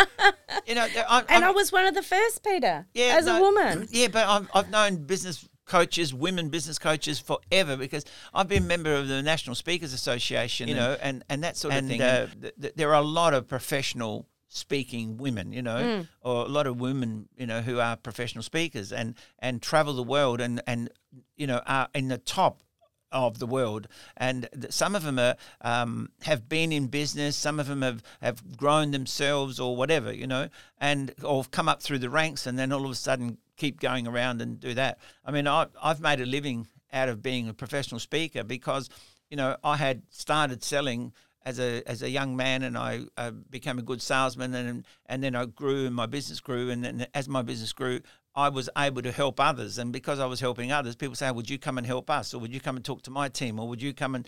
[0.68, 2.86] you know, I'm, And I'm- I was one of the first, Peter.
[2.94, 3.88] yeah, as a woman.
[3.90, 8.04] Yeah, but I've, I've known business coaches, women business coaches forever because
[8.34, 11.74] I've been a member of the National Speakers Association, you know, and, and that sort
[11.76, 12.02] of thing.
[12.02, 16.08] Uh, th- th- there are a lot of professional speaking women, you know, Mm.
[16.22, 20.04] or a lot of women, you know, who are professional speakers and, and travel the
[20.04, 20.90] world and, and,
[21.38, 22.62] you know, are in the top
[23.12, 27.36] of the world, and some of them are, um, have been in business.
[27.36, 31.82] Some of them have, have grown themselves or whatever, you know, and or come up
[31.82, 35.00] through the ranks, and then all of a sudden keep going around and do that.
[35.26, 38.90] I mean, I, I've made a living out of being a professional speaker because,
[39.30, 41.14] you know, I had started selling
[41.46, 45.24] as a as a young man, and I uh, became a good salesman, and and
[45.24, 48.02] then I grew, and my business grew, and then as my business grew,
[48.40, 51.50] I was able to help others, and because I was helping others, people say, "Would
[51.50, 53.68] you come and help us, or would you come and talk to my team, or
[53.68, 54.28] would you come and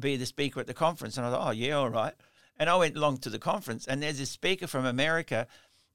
[0.00, 2.14] be the speaker at the conference?" And I thought, "Oh yeah, all right."
[2.58, 5.46] And I went along to the conference, and there's this speaker from America.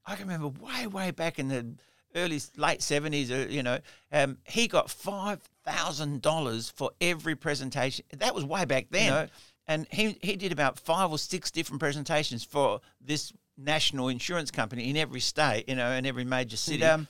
[0.06, 1.74] I can remember way way back in the
[2.14, 3.78] early late seventies, uh, you know,
[4.12, 8.04] um, he got five thousand dollars for every presentation.
[8.16, 9.26] That was way back then, you know,
[9.66, 14.88] and he he did about five or six different presentations for this national insurance company
[14.90, 16.82] in every state, you know, in every major city.
[16.94, 17.08] Um,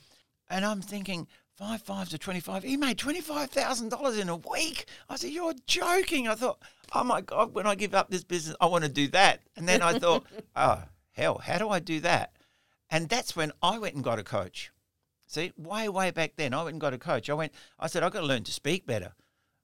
[0.50, 1.26] and I'm thinking.
[1.52, 2.62] Five five to twenty five.
[2.62, 4.86] He made twenty five thousand dollars in a week.
[5.10, 6.58] I said, "You're joking." I thought,
[6.94, 9.68] "Oh my god, when I give up this business, I want to do that." And
[9.68, 10.24] then I thought,
[10.56, 12.32] "Oh hell, how do I do that?"
[12.90, 14.70] And that's when I went and got a coach.
[15.26, 17.30] See, way, way back then, I went and got a coach.
[17.30, 19.12] I went, I said, I've got to learn to speak better.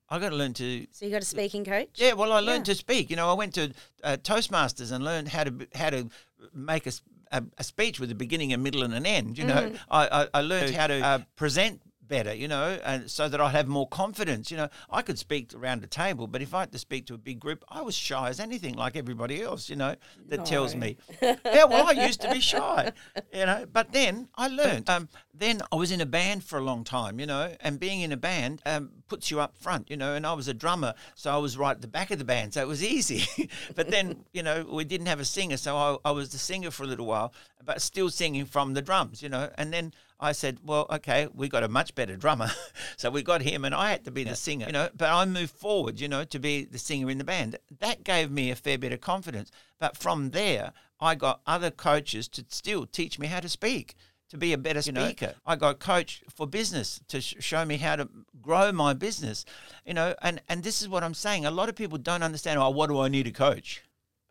[0.08, 0.86] I've got to learn to.
[0.92, 1.88] So you got a speaking coach?
[1.96, 3.10] Yeah, well, I learned to speak.
[3.10, 3.72] You know, I went to
[4.04, 6.08] uh, Toastmasters and learned how to how to
[6.54, 6.92] make a,
[7.32, 9.38] a- a speech with a beginning, a middle, and an end.
[9.38, 9.78] You know, Mhm.
[9.90, 12.34] I, I, I learned how to uh, present better.
[12.34, 14.50] You know, and so that I'd have more confidence.
[14.50, 17.14] You know, I could speak around a table, but if I had to speak to
[17.14, 19.68] a big group, I was shy as anything, like everybody else.
[19.68, 19.96] You know,
[20.28, 20.96] that tells me.
[21.22, 22.92] yeah, well, I used to be shy.
[23.32, 24.88] You know, but then I learned.
[24.88, 27.20] Um, then I was in a band for a long time.
[27.20, 30.14] You know, and being in a band um, puts you up front, you know.
[30.14, 32.54] And I was a drummer, so I was right at the back of the band,
[32.54, 33.48] so it was easy.
[33.74, 36.70] but then, you know, we didn't have a singer, so I, I was the singer
[36.70, 37.32] for a little while,
[37.64, 39.50] but still singing from the drums, you know.
[39.56, 42.50] And then I said, well, okay, we got a much better drummer,
[42.96, 44.88] so we got him, and I had to be the singer, you know.
[44.96, 47.58] But I moved forward, you know, to be the singer in the band.
[47.80, 49.50] That gave me a fair bit of confidence.
[49.78, 53.94] But from there, I got other coaches to still teach me how to speak
[54.30, 55.26] to be a better speaker.
[55.26, 58.08] You know, I got coach for business to sh- show me how to
[58.42, 59.44] grow my business.
[59.84, 61.46] You know, and and this is what I'm saying.
[61.46, 62.58] A lot of people don't understand.
[62.58, 63.82] Oh, what do I need a coach?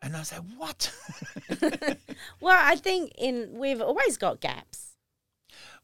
[0.02, 0.92] And I say, what?
[2.40, 4.85] well, I think in we've always got gaps.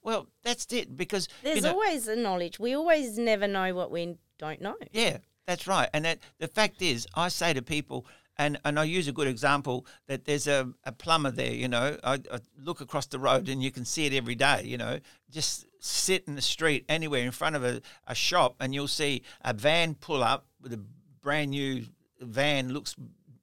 [0.02, 2.58] Well, that's it because there's you know, always a knowledge.
[2.58, 4.76] We always never know what we don't know.
[4.92, 5.88] Yeah, that's right.
[5.92, 9.28] And that the fact is, I say to people, and, and I use a good
[9.28, 11.96] example that there's a, a plumber there, you know.
[12.02, 14.98] I, I, look across the road and you can see it every day, you know.
[15.30, 19.22] Just sit in the street anywhere in front of a, a shop and you'll see
[19.44, 20.80] a van pull up with a
[21.20, 21.84] brand new
[22.20, 22.96] van, looks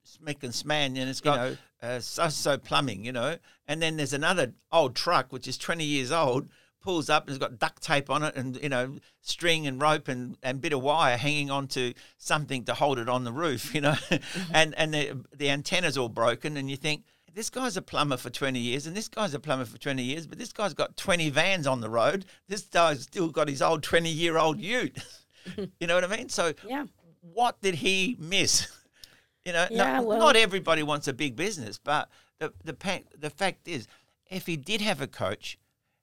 [0.05, 3.37] smick and sman, and it's got you know, uh, so so plumbing, you know.
[3.67, 6.49] And then there's another old truck which is 20 years old
[6.81, 10.07] pulls up and it's got duct tape on it and you know string and rope
[10.07, 13.81] and, and bit of wire hanging onto something to hold it on the roof you
[13.81, 13.95] know
[14.53, 17.03] and and the, the antenna's all broken and you think
[17.33, 20.27] this guy's a plumber for 20 years and this guy's a plumber for 20 years
[20.27, 22.25] but this guy's got 20 vans on the road.
[22.47, 24.97] This guy's still got his old 20 year old ute.
[25.79, 26.29] You know what i mean?
[26.29, 26.85] So yeah.
[27.21, 28.67] what did he miss
[29.45, 32.09] you know yeah, no, well, not everybody wants a big business but
[32.39, 32.75] the the
[33.17, 33.87] the fact is
[34.29, 35.57] if he did have a coach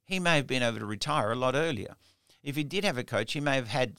[0.06, 1.96] he may have been able to retire a lot earlier.
[2.42, 3.96] If he did have a coach, he may have had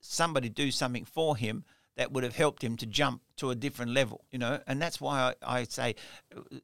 [0.00, 1.64] somebody do something for him
[1.96, 4.60] that would have helped him to jump to a different level, you know.
[4.66, 5.96] And that's why I, I say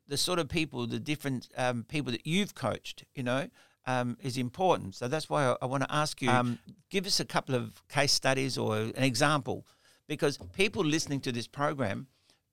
[0.09, 3.49] the sort of people, the different um, people that you've coached, you know,
[3.87, 4.95] um, is important.
[4.95, 6.59] So that's why I, I want to ask you, um,
[6.89, 9.67] give us a couple of case studies or an example,
[10.09, 12.07] because people listening to this program,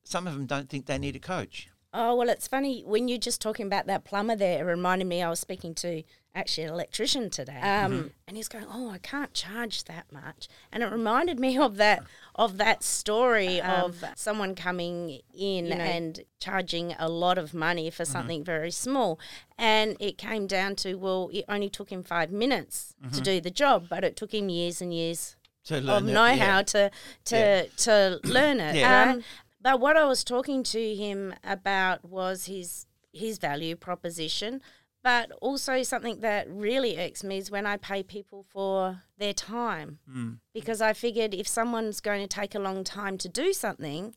[0.04, 1.70] some of them don't think they need a coach.
[1.96, 4.60] Oh well, it's funny when you're just talking about that plumber there.
[4.60, 6.02] It reminded me I was speaking to
[6.34, 8.08] actually an electrician today, um, mm-hmm.
[8.28, 12.04] and he's going, "Oh, I can't charge that much," and it reminded me of that
[12.34, 17.54] of that story um, of someone coming in you know, and charging a lot of
[17.54, 18.12] money for mm-hmm.
[18.12, 18.46] something mm-hmm.
[18.46, 19.20] very small,
[19.60, 23.14] and it came down to well, it only took him five minutes mm-hmm.
[23.14, 25.36] to do the job, but it took him years and years
[25.66, 26.62] to of learn know it, how yeah.
[26.64, 26.92] to
[27.26, 27.64] to Yeah.
[27.78, 28.76] to learn it.
[28.76, 29.12] Yeah.
[29.12, 29.24] Um,
[29.64, 34.62] but what I was talking to him about was his his value proposition,
[35.04, 40.00] but also something that really irks me is when I pay people for their time.
[40.10, 40.40] Mm.
[40.54, 44.16] Because I figured if someone's going to take a long time to do something,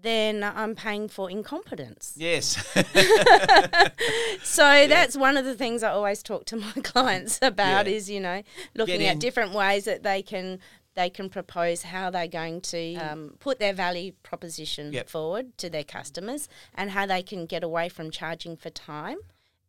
[0.00, 2.14] then I'm paying for incompetence.
[2.16, 2.56] Yes.
[4.44, 7.92] So that's one of the things I always talk to my clients about Yeah.
[7.92, 8.42] is, you know,
[8.74, 10.60] looking at different ways that they can
[10.94, 15.08] they can propose how they're going to um, put their value proposition Yep.
[15.08, 19.18] forward to their customers and how they can get away from charging for time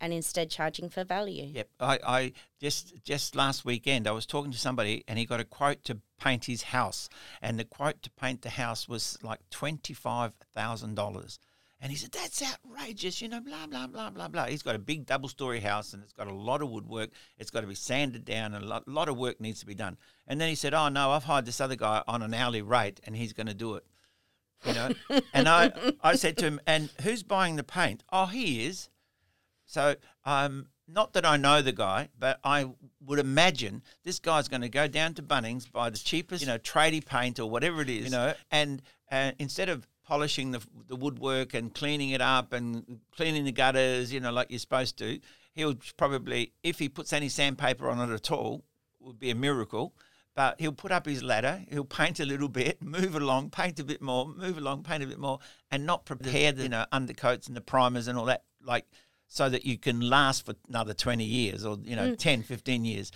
[0.02, 1.46] and instead charging for value.
[1.54, 1.70] Yep.
[1.80, 5.46] I, I just just last weekend I was talking to somebody and he got a
[5.46, 7.10] quote to paint his house.
[7.42, 11.40] And the quote to paint the house was like twenty five thousand dollars.
[11.86, 14.46] And he said, That's outrageous, you know, blah, blah, blah, blah, blah.
[14.46, 17.12] He's got a big double story house and it's got a lot of woodwork.
[17.38, 19.76] It's got to be sanded down and a lot, lot of work needs to be
[19.76, 19.98] done.
[20.26, 23.02] And then he said, Oh, no, I've hired this other guy on an hourly rate
[23.04, 23.86] and he's going to do it.
[24.66, 24.90] You know?
[25.36, 28.04] and I, I said to him, And who's buying the paint?
[28.12, 28.90] Oh, he is.
[29.68, 32.66] So, um, not that I know the guy, but I
[33.06, 36.58] would imagine this guy's going to go down to Bunnings, buy the cheapest, you know,
[36.58, 38.82] tradie paint or whatever it is, you know, and
[39.12, 44.14] uh, instead of polishing the, the woodwork and cleaning it up and cleaning the gutters,
[44.14, 45.20] you know, like you're supposed to,
[45.54, 48.64] he'll probably, if he puts any sandpaper on it at all,
[49.00, 49.94] would be a miracle.
[50.36, 53.84] But he'll put up his ladder, he'll paint a little bit, move along, paint a
[53.84, 55.40] bit more, move along, paint a bit more,
[55.72, 58.86] and not prepare the you know undercoats and the primers and all that, like
[59.28, 62.18] so that you can last for another 20 years or you know Mm.
[62.18, 63.12] 10 15 years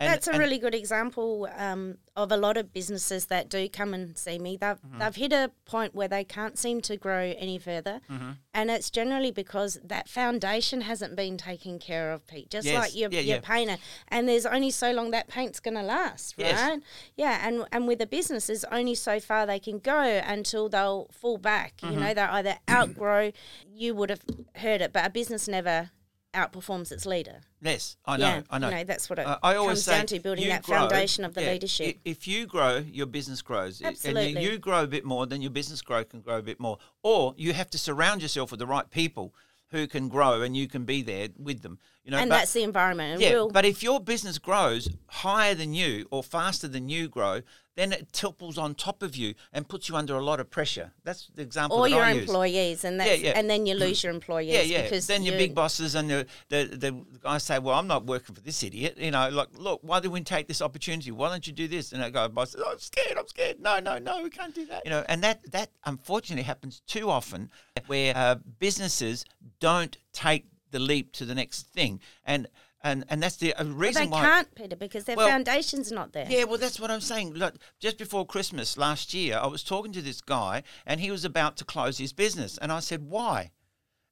[0.00, 3.68] And- That's a and- really good example um, of a lot of businesses that do
[3.68, 4.56] come and see me.
[4.56, 4.98] They've, Mm-hmm.
[4.98, 8.00] they've hit a point where they can't seem to grow any further.
[8.10, 8.30] Mm-hmm.
[8.52, 12.50] And it's generally because that foundation hasn't been taken care of, Pete.
[12.50, 12.76] Just Yes.
[12.82, 13.40] like your, Yeah, your yeah.
[13.42, 13.76] painter.
[14.08, 16.46] And there's only so long that paint's going to last, right?
[16.48, 16.80] Yes.
[17.16, 17.46] Yeah.
[17.46, 21.38] And, and with a business, there's only so far they can go until they'll fall
[21.38, 21.76] back.
[21.78, 21.94] Mm-hmm.
[21.94, 23.30] You know, they'll either outgrow,
[23.72, 24.22] you would have
[24.56, 25.90] heard it, but a business never
[26.34, 27.40] outperforms its leader.
[27.62, 29.84] yes i know Yeah, i know you know, that's what it Uh, I always comes
[29.84, 31.98] say down to, building that grow- foundation of the yeah, leadership.
[32.04, 33.80] If you grow, your business grows.
[33.80, 34.34] And Absolutely.
[34.34, 36.78] then you grow a bit more, then your business grow can grow a bit more.
[37.02, 39.34] Or you have to surround yourself with the right people
[39.70, 41.78] who can grow and you can be there with them.
[42.04, 43.14] You know, and but- that's the environment.
[43.14, 47.08] And yeah, we'll, but if your business grows higher than you or faster than you
[47.08, 47.40] grow,
[47.76, 50.92] then it tipples on top of you and puts you under a lot of pressure.
[51.02, 52.22] That's the example or your I use.
[52.28, 53.32] employees, and Yeah, that's, yeah.
[53.38, 54.52] and then you lose your employees.
[54.52, 54.82] Yeah, yeah.
[54.82, 58.34] Because then your big bosses and the, the the guys say, "Well, I'm not working
[58.34, 61.10] for this idiot." You know, like, look, why do we take this opportunity?
[61.10, 61.92] Why don't you do this?
[61.92, 63.18] And I go, boss, says, oh, I'm scared.
[63.18, 63.60] I'm scared.
[63.60, 64.84] No, no, no, we can't do that.
[64.84, 67.50] You know, and that that unfortunately happens too often,
[67.86, 69.24] where uh, businesses
[69.60, 72.46] don't take the leap to the next thing, and
[72.84, 76.12] and and that's the uh, Well, reason they can't, Peter, because their Well, foundation's not
[76.12, 76.26] there.
[76.28, 77.32] Yeah, well, that's what I'm saying.
[77.32, 81.24] Look, just before Christmas last year, I was talking to this guy, and he was
[81.24, 83.50] about to close his business, and I said, "Why?"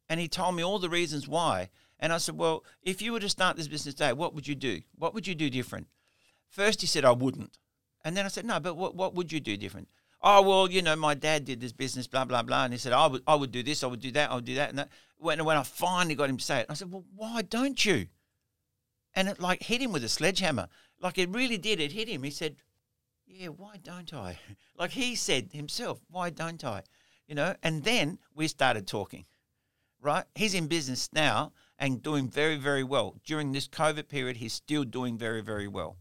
[0.08, 1.70] And he told me all the reasons why.
[2.00, 4.54] And I said, "Well, if you were to start this business today, what would you
[4.56, 4.80] do?
[4.96, 5.86] What would you do different?"
[6.48, 7.58] First, he said, "I wouldn't,"
[8.04, 9.88] and then I said, "No, but what what would you do different?"
[10.22, 12.94] Oh well, you know, my dad did this business, blah blah blah, and he said,
[12.94, 14.78] "I would I would do this, I would do that, I would do that," and
[14.78, 14.88] that.
[15.18, 18.08] When when I finally got him to say it, I said, "Well, why don't you?"
[19.14, 20.68] And it like hit him with a sledgehammer.
[21.00, 21.80] Like it really did.
[21.80, 22.22] It hit him.
[22.22, 22.56] He said,
[23.26, 24.38] "Yeah, why don't I?"
[24.74, 26.82] Like he said himself, "Why don't I?"
[27.26, 27.54] You know.
[27.62, 29.26] And then we started talking.
[30.00, 30.24] Right?
[30.34, 33.14] He's in business now and doing very, very well.
[33.24, 35.96] During this COVID period, he's still doing very, very well.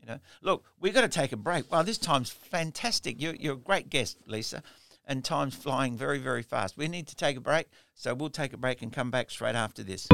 [0.00, 0.18] You know.
[0.42, 1.70] Look, we've got to take a break.
[1.70, 3.20] Wow, this time's fantastic.
[3.20, 4.62] You're you're a great guest, Lisa.
[5.04, 6.76] And time's flying very, very fast.
[6.76, 9.54] We need to take a break, so we'll take a break and come back straight
[9.54, 10.06] after this.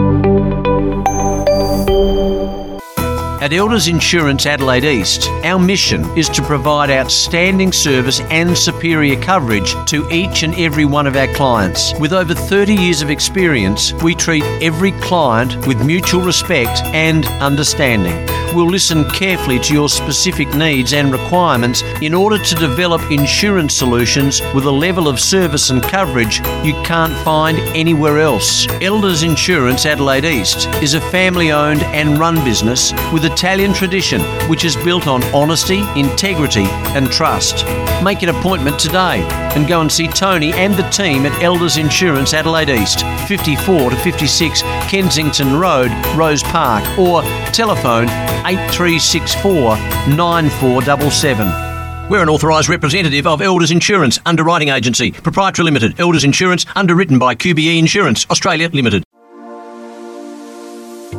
[3.44, 9.74] At Elders Insurance Adelaide East, our mission is to provide outstanding service and superior coverage
[9.84, 11.92] to each and every one of our clients.
[12.00, 18.43] With over 30 years of experience, we treat every client with mutual respect and understanding.
[18.54, 24.40] We'll listen carefully to your specific needs and requirements in order to develop insurance solutions
[24.54, 28.68] with a level of service and coverage you can't find anywhere else.
[28.80, 34.64] Elders Insurance Adelaide East is a family owned and run business with Italian tradition which
[34.64, 37.64] is built on honesty, integrity, and trust.
[38.04, 39.26] Make an appointment today
[39.56, 43.96] and go and see Tony and the team at Elders Insurance Adelaide East, 54 to
[43.96, 47.22] 56 Kensington Road, Rose Park, or
[47.52, 48.04] telephone
[48.46, 49.76] 8364
[50.16, 52.08] 9477.
[52.10, 57.34] We're an authorised representative of Elders Insurance Underwriting Agency, Proprietary Limited, Elders Insurance, underwritten by
[57.34, 59.04] QBE Insurance, Australia Limited.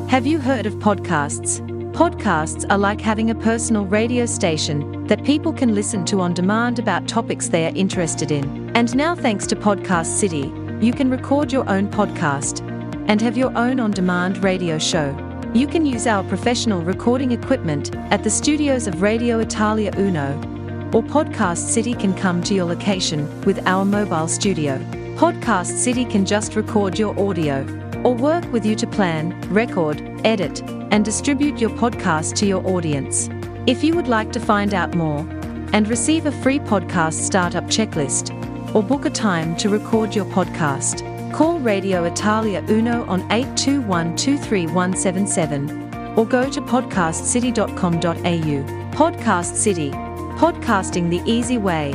[0.09, 1.59] Have you heard of podcasts?
[1.93, 6.77] Podcasts are like having a personal radio station that people can listen to on demand
[6.77, 8.69] about topics they are interested in.
[8.75, 10.53] And now, thanks to Podcast City,
[10.85, 12.61] you can record your own podcast
[13.07, 15.15] and have your own on demand radio show.
[15.53, 20.35] You can use our professional recording equipment at the studios of Radio Italia Uno,
[20.93, 24.77] or Podcast City can come to your location with our mobile studio.
[25.15, 27.65] Podcast City can just record your audio
[28.03, 33.29] or work with you to plan, record, edit, and distribute your podcast to your audience.
[33.65, 35.19] If you would like to find out more
[35.73, 38.33] and receive a free podcast startup checklist
[38.75, 46.17] or book a time to record your podcast, call Radio Italia Uno on 821 23177
[46.17, 48.95] or go to podcastcity.com.au.
[48.95, 49.91] Podcast City.
[50.39, 51.91] Podcasting the easy way.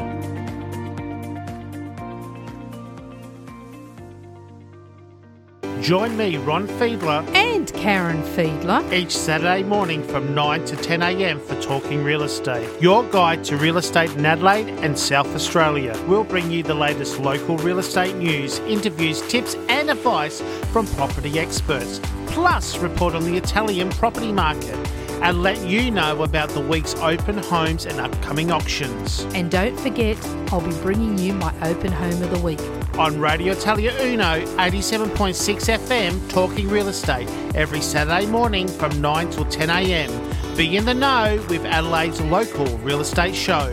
[5.90, 11.40] Join me, Ron Fiedler, and Karen Fiedler each Saturday morning from 9 to 10 a.m.
[11.40, 16.00] for Talking Real Estate, your guide to real estate in Adelaide and South Australia.
[16.06, 21.40] We'll bring you the latest local real estate news, interviews, tips, and advice from property
[21.40, 24.76] experts, plus report on the Italian property market
[25.22, 29.24] and let you know about the week's open homes and upcoming auctions.
[29.34, 30.16] And don't forget,
[30.52, 32.60] I'll be bringing you my open home of the week.
[33.00, 39.46] On Radio Italia Uno, 87.6 FM, talking real estate every Saturday morning from 9 till
[39.46, 40.10] 10 a.m.
[40.54, 43.72] Be in the know with Adelaide's local real estate show.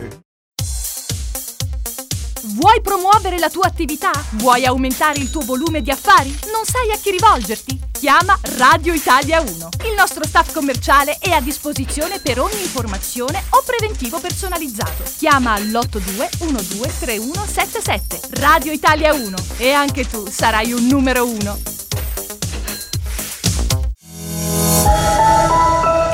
[2.54, 4.12] Vuoi promuovere la tua attività?
[4.36, 6.30] Vuoi aumentare il tuo volume di affari?
[6.50, 7.87] Non sai a chi rivolgerti?
[7.98, 9.48] Chiama Radio Italia 1.
[9.88, 15.02] Il nostro staff commerciale è a disposizione per ogni informazione o preventivo personalizzato.
[15.16, 18.20] Chiama all'82 123177.
[18.40, 21.58] Radio Italia 1 e anche tu sarai un numero 1.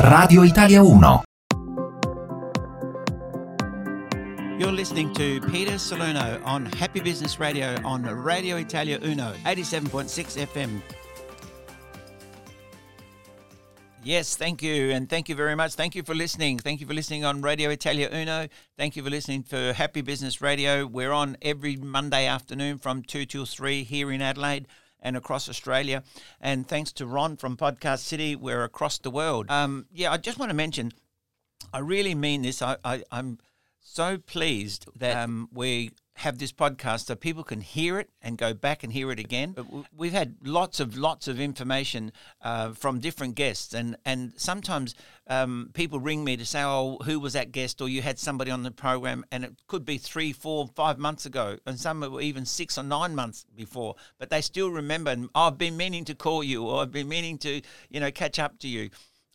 [0.01, 1.23] Radio Italia 1.
[4.57, 11.04] You're listening to Peter Salerno on Happy Business Radio on Radio Italia Uno, 87.6 FM.
[14.05, 14.91] Yes, thank you.
[14.91, 15.75] And thank you very much.
[15.75, 16.59] Thank you for listening.
[16.59, 18.49] Thank you for listening on Radio Italia Uno.
[18.77, 20.87] Thank you for listening for Happy Business Radio.
[20.87, 24.67] We're on every Monday afternoon from 2 till 3 here in Adelaide.
[25.01, 26.03] and across Australia.
[26.41, 29.51] And thanks to Ron from Podcast City, we're across the world.
[29.51, 30.93] Um, yeah, I just want to mention,
[31.75, 32.63] I really mean this.
[32.63, 33.39] I, I, I'm
[33.81, 38.55] so pleased that um, we have this podcast so people can hear it and go
[38.55, 39.55] back and hear it again.
[39.95, 44.95] We've had lots of lots of information uh, from different guests, and and sometimes
[45.27, 48.51] um, people ring me to say, "Oh, who was that guest?" or "You had somebody
[48.51, 52.21] on the program," and it could be three, four, five months ago, and some were
[52.21, 55.11] even six or nine months before, but they still remember.
[55.11, 57.61] And "Oh, I've been meaning to call you, or I've been meaning to,
[57.91, 58.91] you know, catch up to you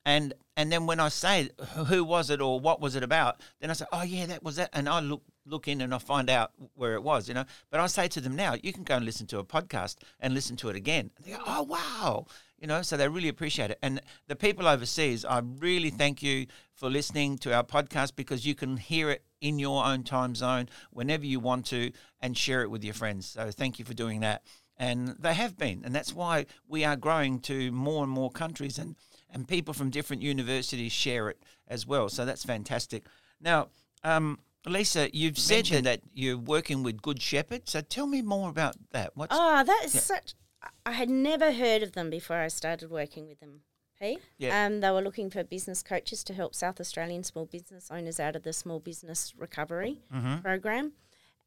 [0.06, 1.50] and and then when I say
[1.88, 4.58] who was it or what was it about, then I say, oh yeah, that was
[4.58, 7.46] that, and I look look in and I find out where it was, you know.
[7.70, 10.34] But I say to them now, you can go and listen to a podcast and
[10.34, 11.12] listen to it again.
[11.18, 12.26] And they go, oh wow,
[12.60, 12.82] you know.
[12.82, 17.38] So they really appreciate it, and the people overseas, I really thank you for listening
[17.40, 21.40] to our podcast because you can hear it in your own time zone whenever you
[21.40, 21.92] want to
[22.22, 23.28] and share it with your friends.
[23.28, 24.44] So thank you for doing that.
[24.78, 28.78] And they have been, and that's why we are growing to more and more countries
[28.78, 28.96] and
[29.32, 32.10] and people from different universities share it as well.
[32.10, 33.06] So that's fantastic.
[33.40, 33.70] Now,
[34.04, 37.68] um, Lisa, you've said that you're working with Good Shepherd.
[37.70, 39.12] So tell me more about that.
[39.16, 40.02] What's Oh, that is Yeah.
[40.02, 40.34] such.
[40.86, 43.62] I had never heard of them before I started working with them.
[44.00, 44.22] Pete.
[44.38, 44.66] Yeah.
[44.66, 48.36] Um, they were looking for business coaches to help South Australian small business owners out
[48.36, 50.42] of the small business recovery Mhm.
[50.42, 50.94] program,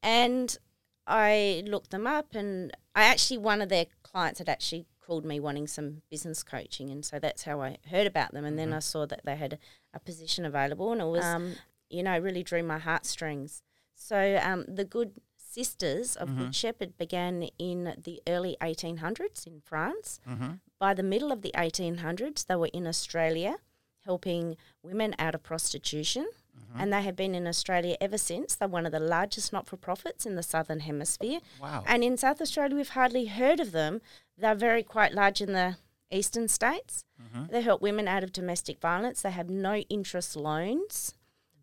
[0.02, 0.58] and
[1.06, 5.40] I looked them up, and I actually one of their clients had actually called me
[5.40, 8.44] wanting some business coaching, and so that's how I heard about them.
[8.44, 8.76] And then Mhm.
[8.76, 9.58] I saw that they had a,
[9.94, 11.56] a position available, and it was, um,
[11.92, 13.62] you know, really drew my heartstrings.
[13.94, 16.38] So um, the Good Sisters of Mhm.
[16.38, 20.18] Good Shepherd began in the early 1800s in France.
[20.26, 20.60] Mhm.
[20.78, 23.56] By the middle of the 1800s, they were in Australia
[24.04, 26.26] helping women out of prostitution.
[26.74, 28.54] And they have been in Australia ever since.
[28.54, 31.40] They're one of the largest not for profits in the Southern Hemisphere.
[31.60, 31.84] Wow.
[31.86, 34.00] And in South Australia, we've hardly heard of them.
[34.38, 35.76] They're very quite large in the
[36.10, 37.04] eastern states.
[37.20, 37.50] Mhm.
[37.50, 39.20] They help women out of domestic violence.
[39.20, 41.12] They have no interest loans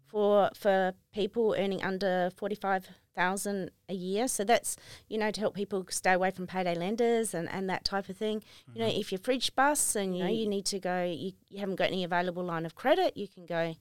[0.09, 4.27] for for people earning under forty five thousand a year.
[4.27, 4.75] So that's
[5.07, 8.17] you know to help people stay away from payday lenders and, and that type of
[8.17, 8.43] thing.
[8.73, 11.59] You know, if your fridge busts and you know you need to go, you, you
[11.59, 13.75] haven't got any available line of credit, you can go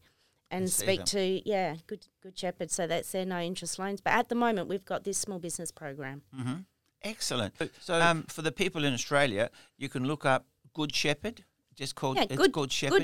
[0.51, 1.07] and And speak them.
[1.07, 2.71] to yeah, good good shepherd.
[2.71, 4.01] So that's their no interest loans.
[4.01, 6.23] But at the moment, we've got this small business program.
[6.35, 6.55] hmm
[7.03, 7.55] Excellent.
[7.81, 11.45] So, um, for the people in Australia, you can look up Good Shepherd.
[11.77, 12.99] Just called Yeah, it's good called Shepherd.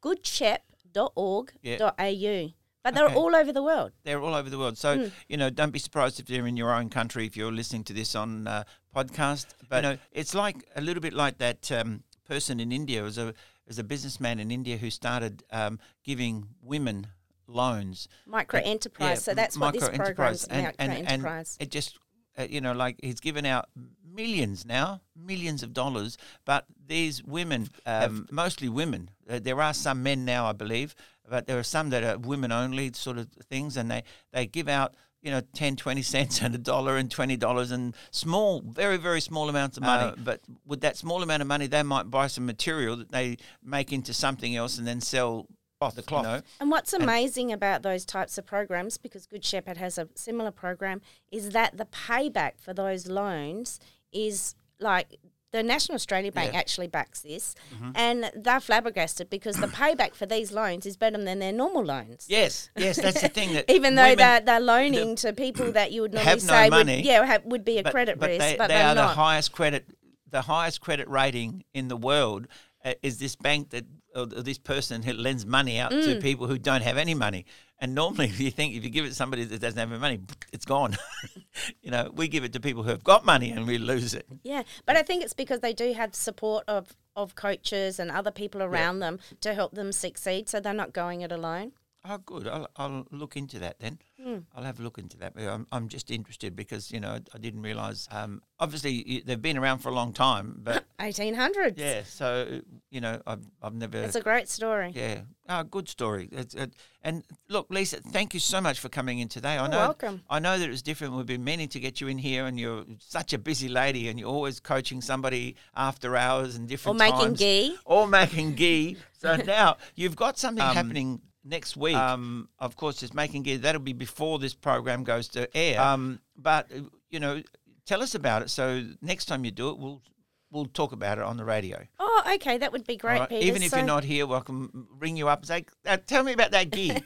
[0.00, 0.62] Good Shep
[0.96, 2.52] goodshep.org.au.
[2.84, 3.14] But they're Okay.
[3.16, 3.92] all over the world.
[4.04, 4.78] They're all over the world.
[4.78, 5.12] So, Mm.
[5.28, 7.92] you know, don't be surprised if they're in your own country if you're listening to
[7.92, 8.62] this on uh,
[8.94, 9.46] podcast.
[9.68, 13.02] But, you know, it's like a little bit like that um, person in India.
[13.02, 13.34] was a
[13.66, 17.08] was a businessman in India who started um, giving women
[17.48, 18.06] loans.
[18.24, 19.24] Micro And- enterprise.
[19.24, 20.88] So that's what this micro program's enterprise.
[20.88, 21.56] micro enterprise.
[21.58, 21.98] it just,
[22.38, 23.68] uh, you know, like he's given out
[24.16, 26.16] millions now, millions of dollars.
[26.44, 30.94] But these women, um, mostly women, uh, there are some men now, I believe,
[31.28, 34.02] but there are some that are women only sort of things, and they,
[34.32, 34.94] they give out.
[35.22, 39.48] You know, 10, 20 cents and a dollar and $20 and small, very, very small
[39.48, 40.14] amounts of money.
[40.22, 43.92] but with that small amount of money, they might buy some material that they make
[43.92, 45.48] into something else and then sell
[45.80, 46.24] off the cloth.
[46.26, 46.42] You know?
[46.60, 50.52] And what's And- amazing about those types of programs, because Good Shepherd has a similar
[50.52, 51.00] program,
[51.32, 53.80] is that the payback for those loans
[54.12, 55.16] is like
[55.52, 56.58] the National Australia Bank Yeah.
[56.58, 57.92] actually backs this, Mhm.
[57.94, 62.26] and they're flabbergasted because the payback for these loans is better than their normal loans.
[62.28, 63.52] Yes, yes, that's the thing.
[63.54, 66.68] That Even though they're, they're loaning to people that you would normally have no say
[66.68, 68.94] money, would, yeah, have, would be a but- credit but risk, they, but they they're
[68.94, 69.08] not.
[69.08, 69.86] the highest credit,
[70.30, 72.48] the highest credit rating in the world.
[72.84, 73.84] Uh, is this bank that
[74.14, 76.22] or this person who lends money out to Mm.
[76.22, 77.44] people who don't have any money?
[77.78, 80.00] And normally, if you think if you give it to somebody that doesn't have any
[80.00, 80.20] money,
[80.52, 80.96] it's gone.
[81.82, 84.26] you know, we give it to people who have got money and we lose it.
[84.42, 88.30] Yeah, but I think it's because they do have support of, of coaches and other
[88.30, 91.72] people around them to help them succeed, so they're not going it alone.
[92.08, 92.46] Oh, good.
[92.46, 93.98] I'll, I'll look into that then.
[94.22, 94.38] Hmm.
[94.54, 95.34] I'll have a look into that.
[95.36, 98.08] I'm, I'm just interested because, you know, I, I didn't realise.
[98.10, 101.74] Um, obviously, y- they've been around for a long time, but 1800s.
[101.76, 102.60] yeah, so,
[102.90, 103.98] you know, I've, I've never.
[103.98, 104.92] It's a great story.
[104.94, 105.20] Yeah.
[105.48, 106.28] Oh, good story.
[106.32, 109.50] It's, it, and look, Lisa, thank you so much for coming in today.
[109.50, 110.22] I You're know, welcome.
[110.30, 111.14] I know that it was different.
[111.14, 114.18] We've been meaning to get you in here, and you're such a busy lady, and
[114.18, 117.20] you're always coaching somebody after hours and different or times.
[117.20, 117.76] Making ghee.
[117.84, 118.96] Or making ghee.
[119.12, 121.96] So now you've got something happening next week.
[121.96, 123.56] Um, of course, it's making ghee.
[123.56, 125.80] That'll be before this program goes to air.
[125.80, 126.80] Um, but uh,
[127.10, 127.42] you know,
[127.86, 128.50] tell us about it.
[128.50, 130.02] So next time you do it, we'll
[130.50, 131.86] we'll talk about it on the radio.
[131.98, 133.28] Oh, okay, that would be great, All right?
[133.28, 133.46] Peter.
[133.46, 136.22] Even if So- you're not here, we can ring you up and say, uh, "Tell
[136.22, 136.92] me about that ghee."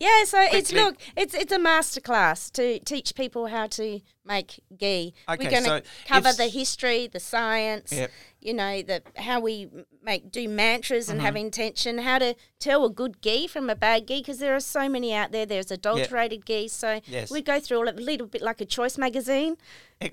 [0.00, 5.12] Yeah, so it's look, it's it's a masterclass to teach people how to make ghee.
[5.28, 8.10] Okay, We're going to so cover the history, the science, Yep.
[8.40, 9.68] you know, the how we
[10.02, 11.40] make do mantras and have Mhm.
[11.40, 14.88] intention, how to tell a good ghee from a bad ghee because there are so
[14.88, 15.46] many out there.
[15.46, 17.30] There's adulterated ghee, so Yes.
[17.30, 19.56] we go through all a little bit like a choice magazine.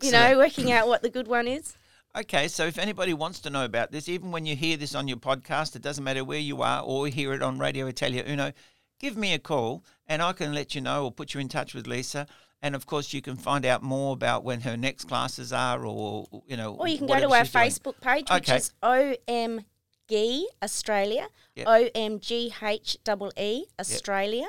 [0.01, 1.77] You know, working out what the good one is.
[2.17, 5.05] Okay, so if anybody wants to know about this, even when you hear this on
[5.09, 8.53] your podcast, it doesn't matter where you are or hear it on Radio Italia Uno,
[8.99, 11.73] give me a call and I can let you know or put you in touch
[11.73, 12.27] with Lisa.
[12.61, 16.25] And of course, you can find out more about when her next classes are, or
[16.47, 17.45] you know, Or you can go to our doing.
[17.45, 21.27] Facebook page, which is OMG Australia.
[21.55, 21.67] Yep.
[21.67, 24.47] O M G H E E Australia.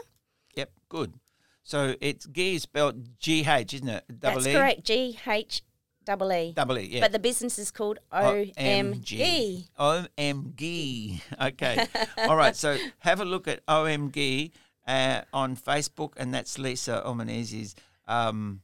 [0.55, 1.14] Yep, good.
[1.62, 4.05] So it's G is spelled G H, isn't it?
[4.20, 4.53] Double That's E?
[4.55, 4.84] correct.
[4.84, 5.62] G H
[6.07, 6.52] double E.
[6.52, 7.00] Double E, yeah.
[7.00, 9.66] But the business is called OMG.
[9.78, 11.20] OMG.
[11.42, 11.86] Okay.
[12.28, 12.57] All right.
[12.57, 14.52] So have a look at OMG
[14.86, 17.74] uh, on Facebook, and that's Lisa Omanese's
[18.07, 18.62] um,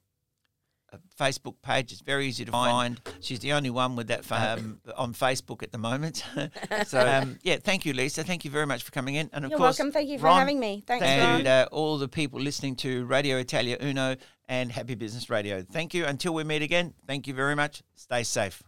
[1.18, 1.92] Facebook page.
[1.92, 3.00] It's very easy to find.
[3.20, 6.24] She's the only one with that um, on Facebook at the moment.
[6.86, 8.24] so um, yeah, thank you, Lisa.
[8.24, 9.30] Thank you very much for coming in.
[9.32, 9.92] And of You're course, welcome.
[9.92, 10.82] Thank you for Ron, having me.
[10.86, 11.46] Thanks, and Ron.
[11.46, 14.16] uh, all the people listening to Radio Italia Uno
[14.48, 15.62] and Happy Business Radio.
[15.62, 16.04] Thank you.
[16.04, 17.82] Until we meet again, thank you very much.
[17.94, 18.62] Stay safe.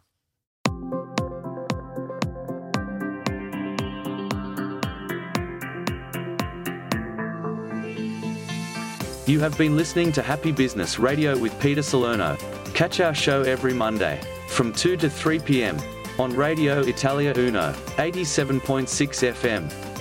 [9.26, 12.36] You have been listening to Happy Business Radio with Peter Salerno.
[12.74, 15.78] Catch our show every Monday from 2 to 3 p.m.
[16.18, 18.86] on Radio Italia Uno, 87.6
[19.32, 19.93] FM.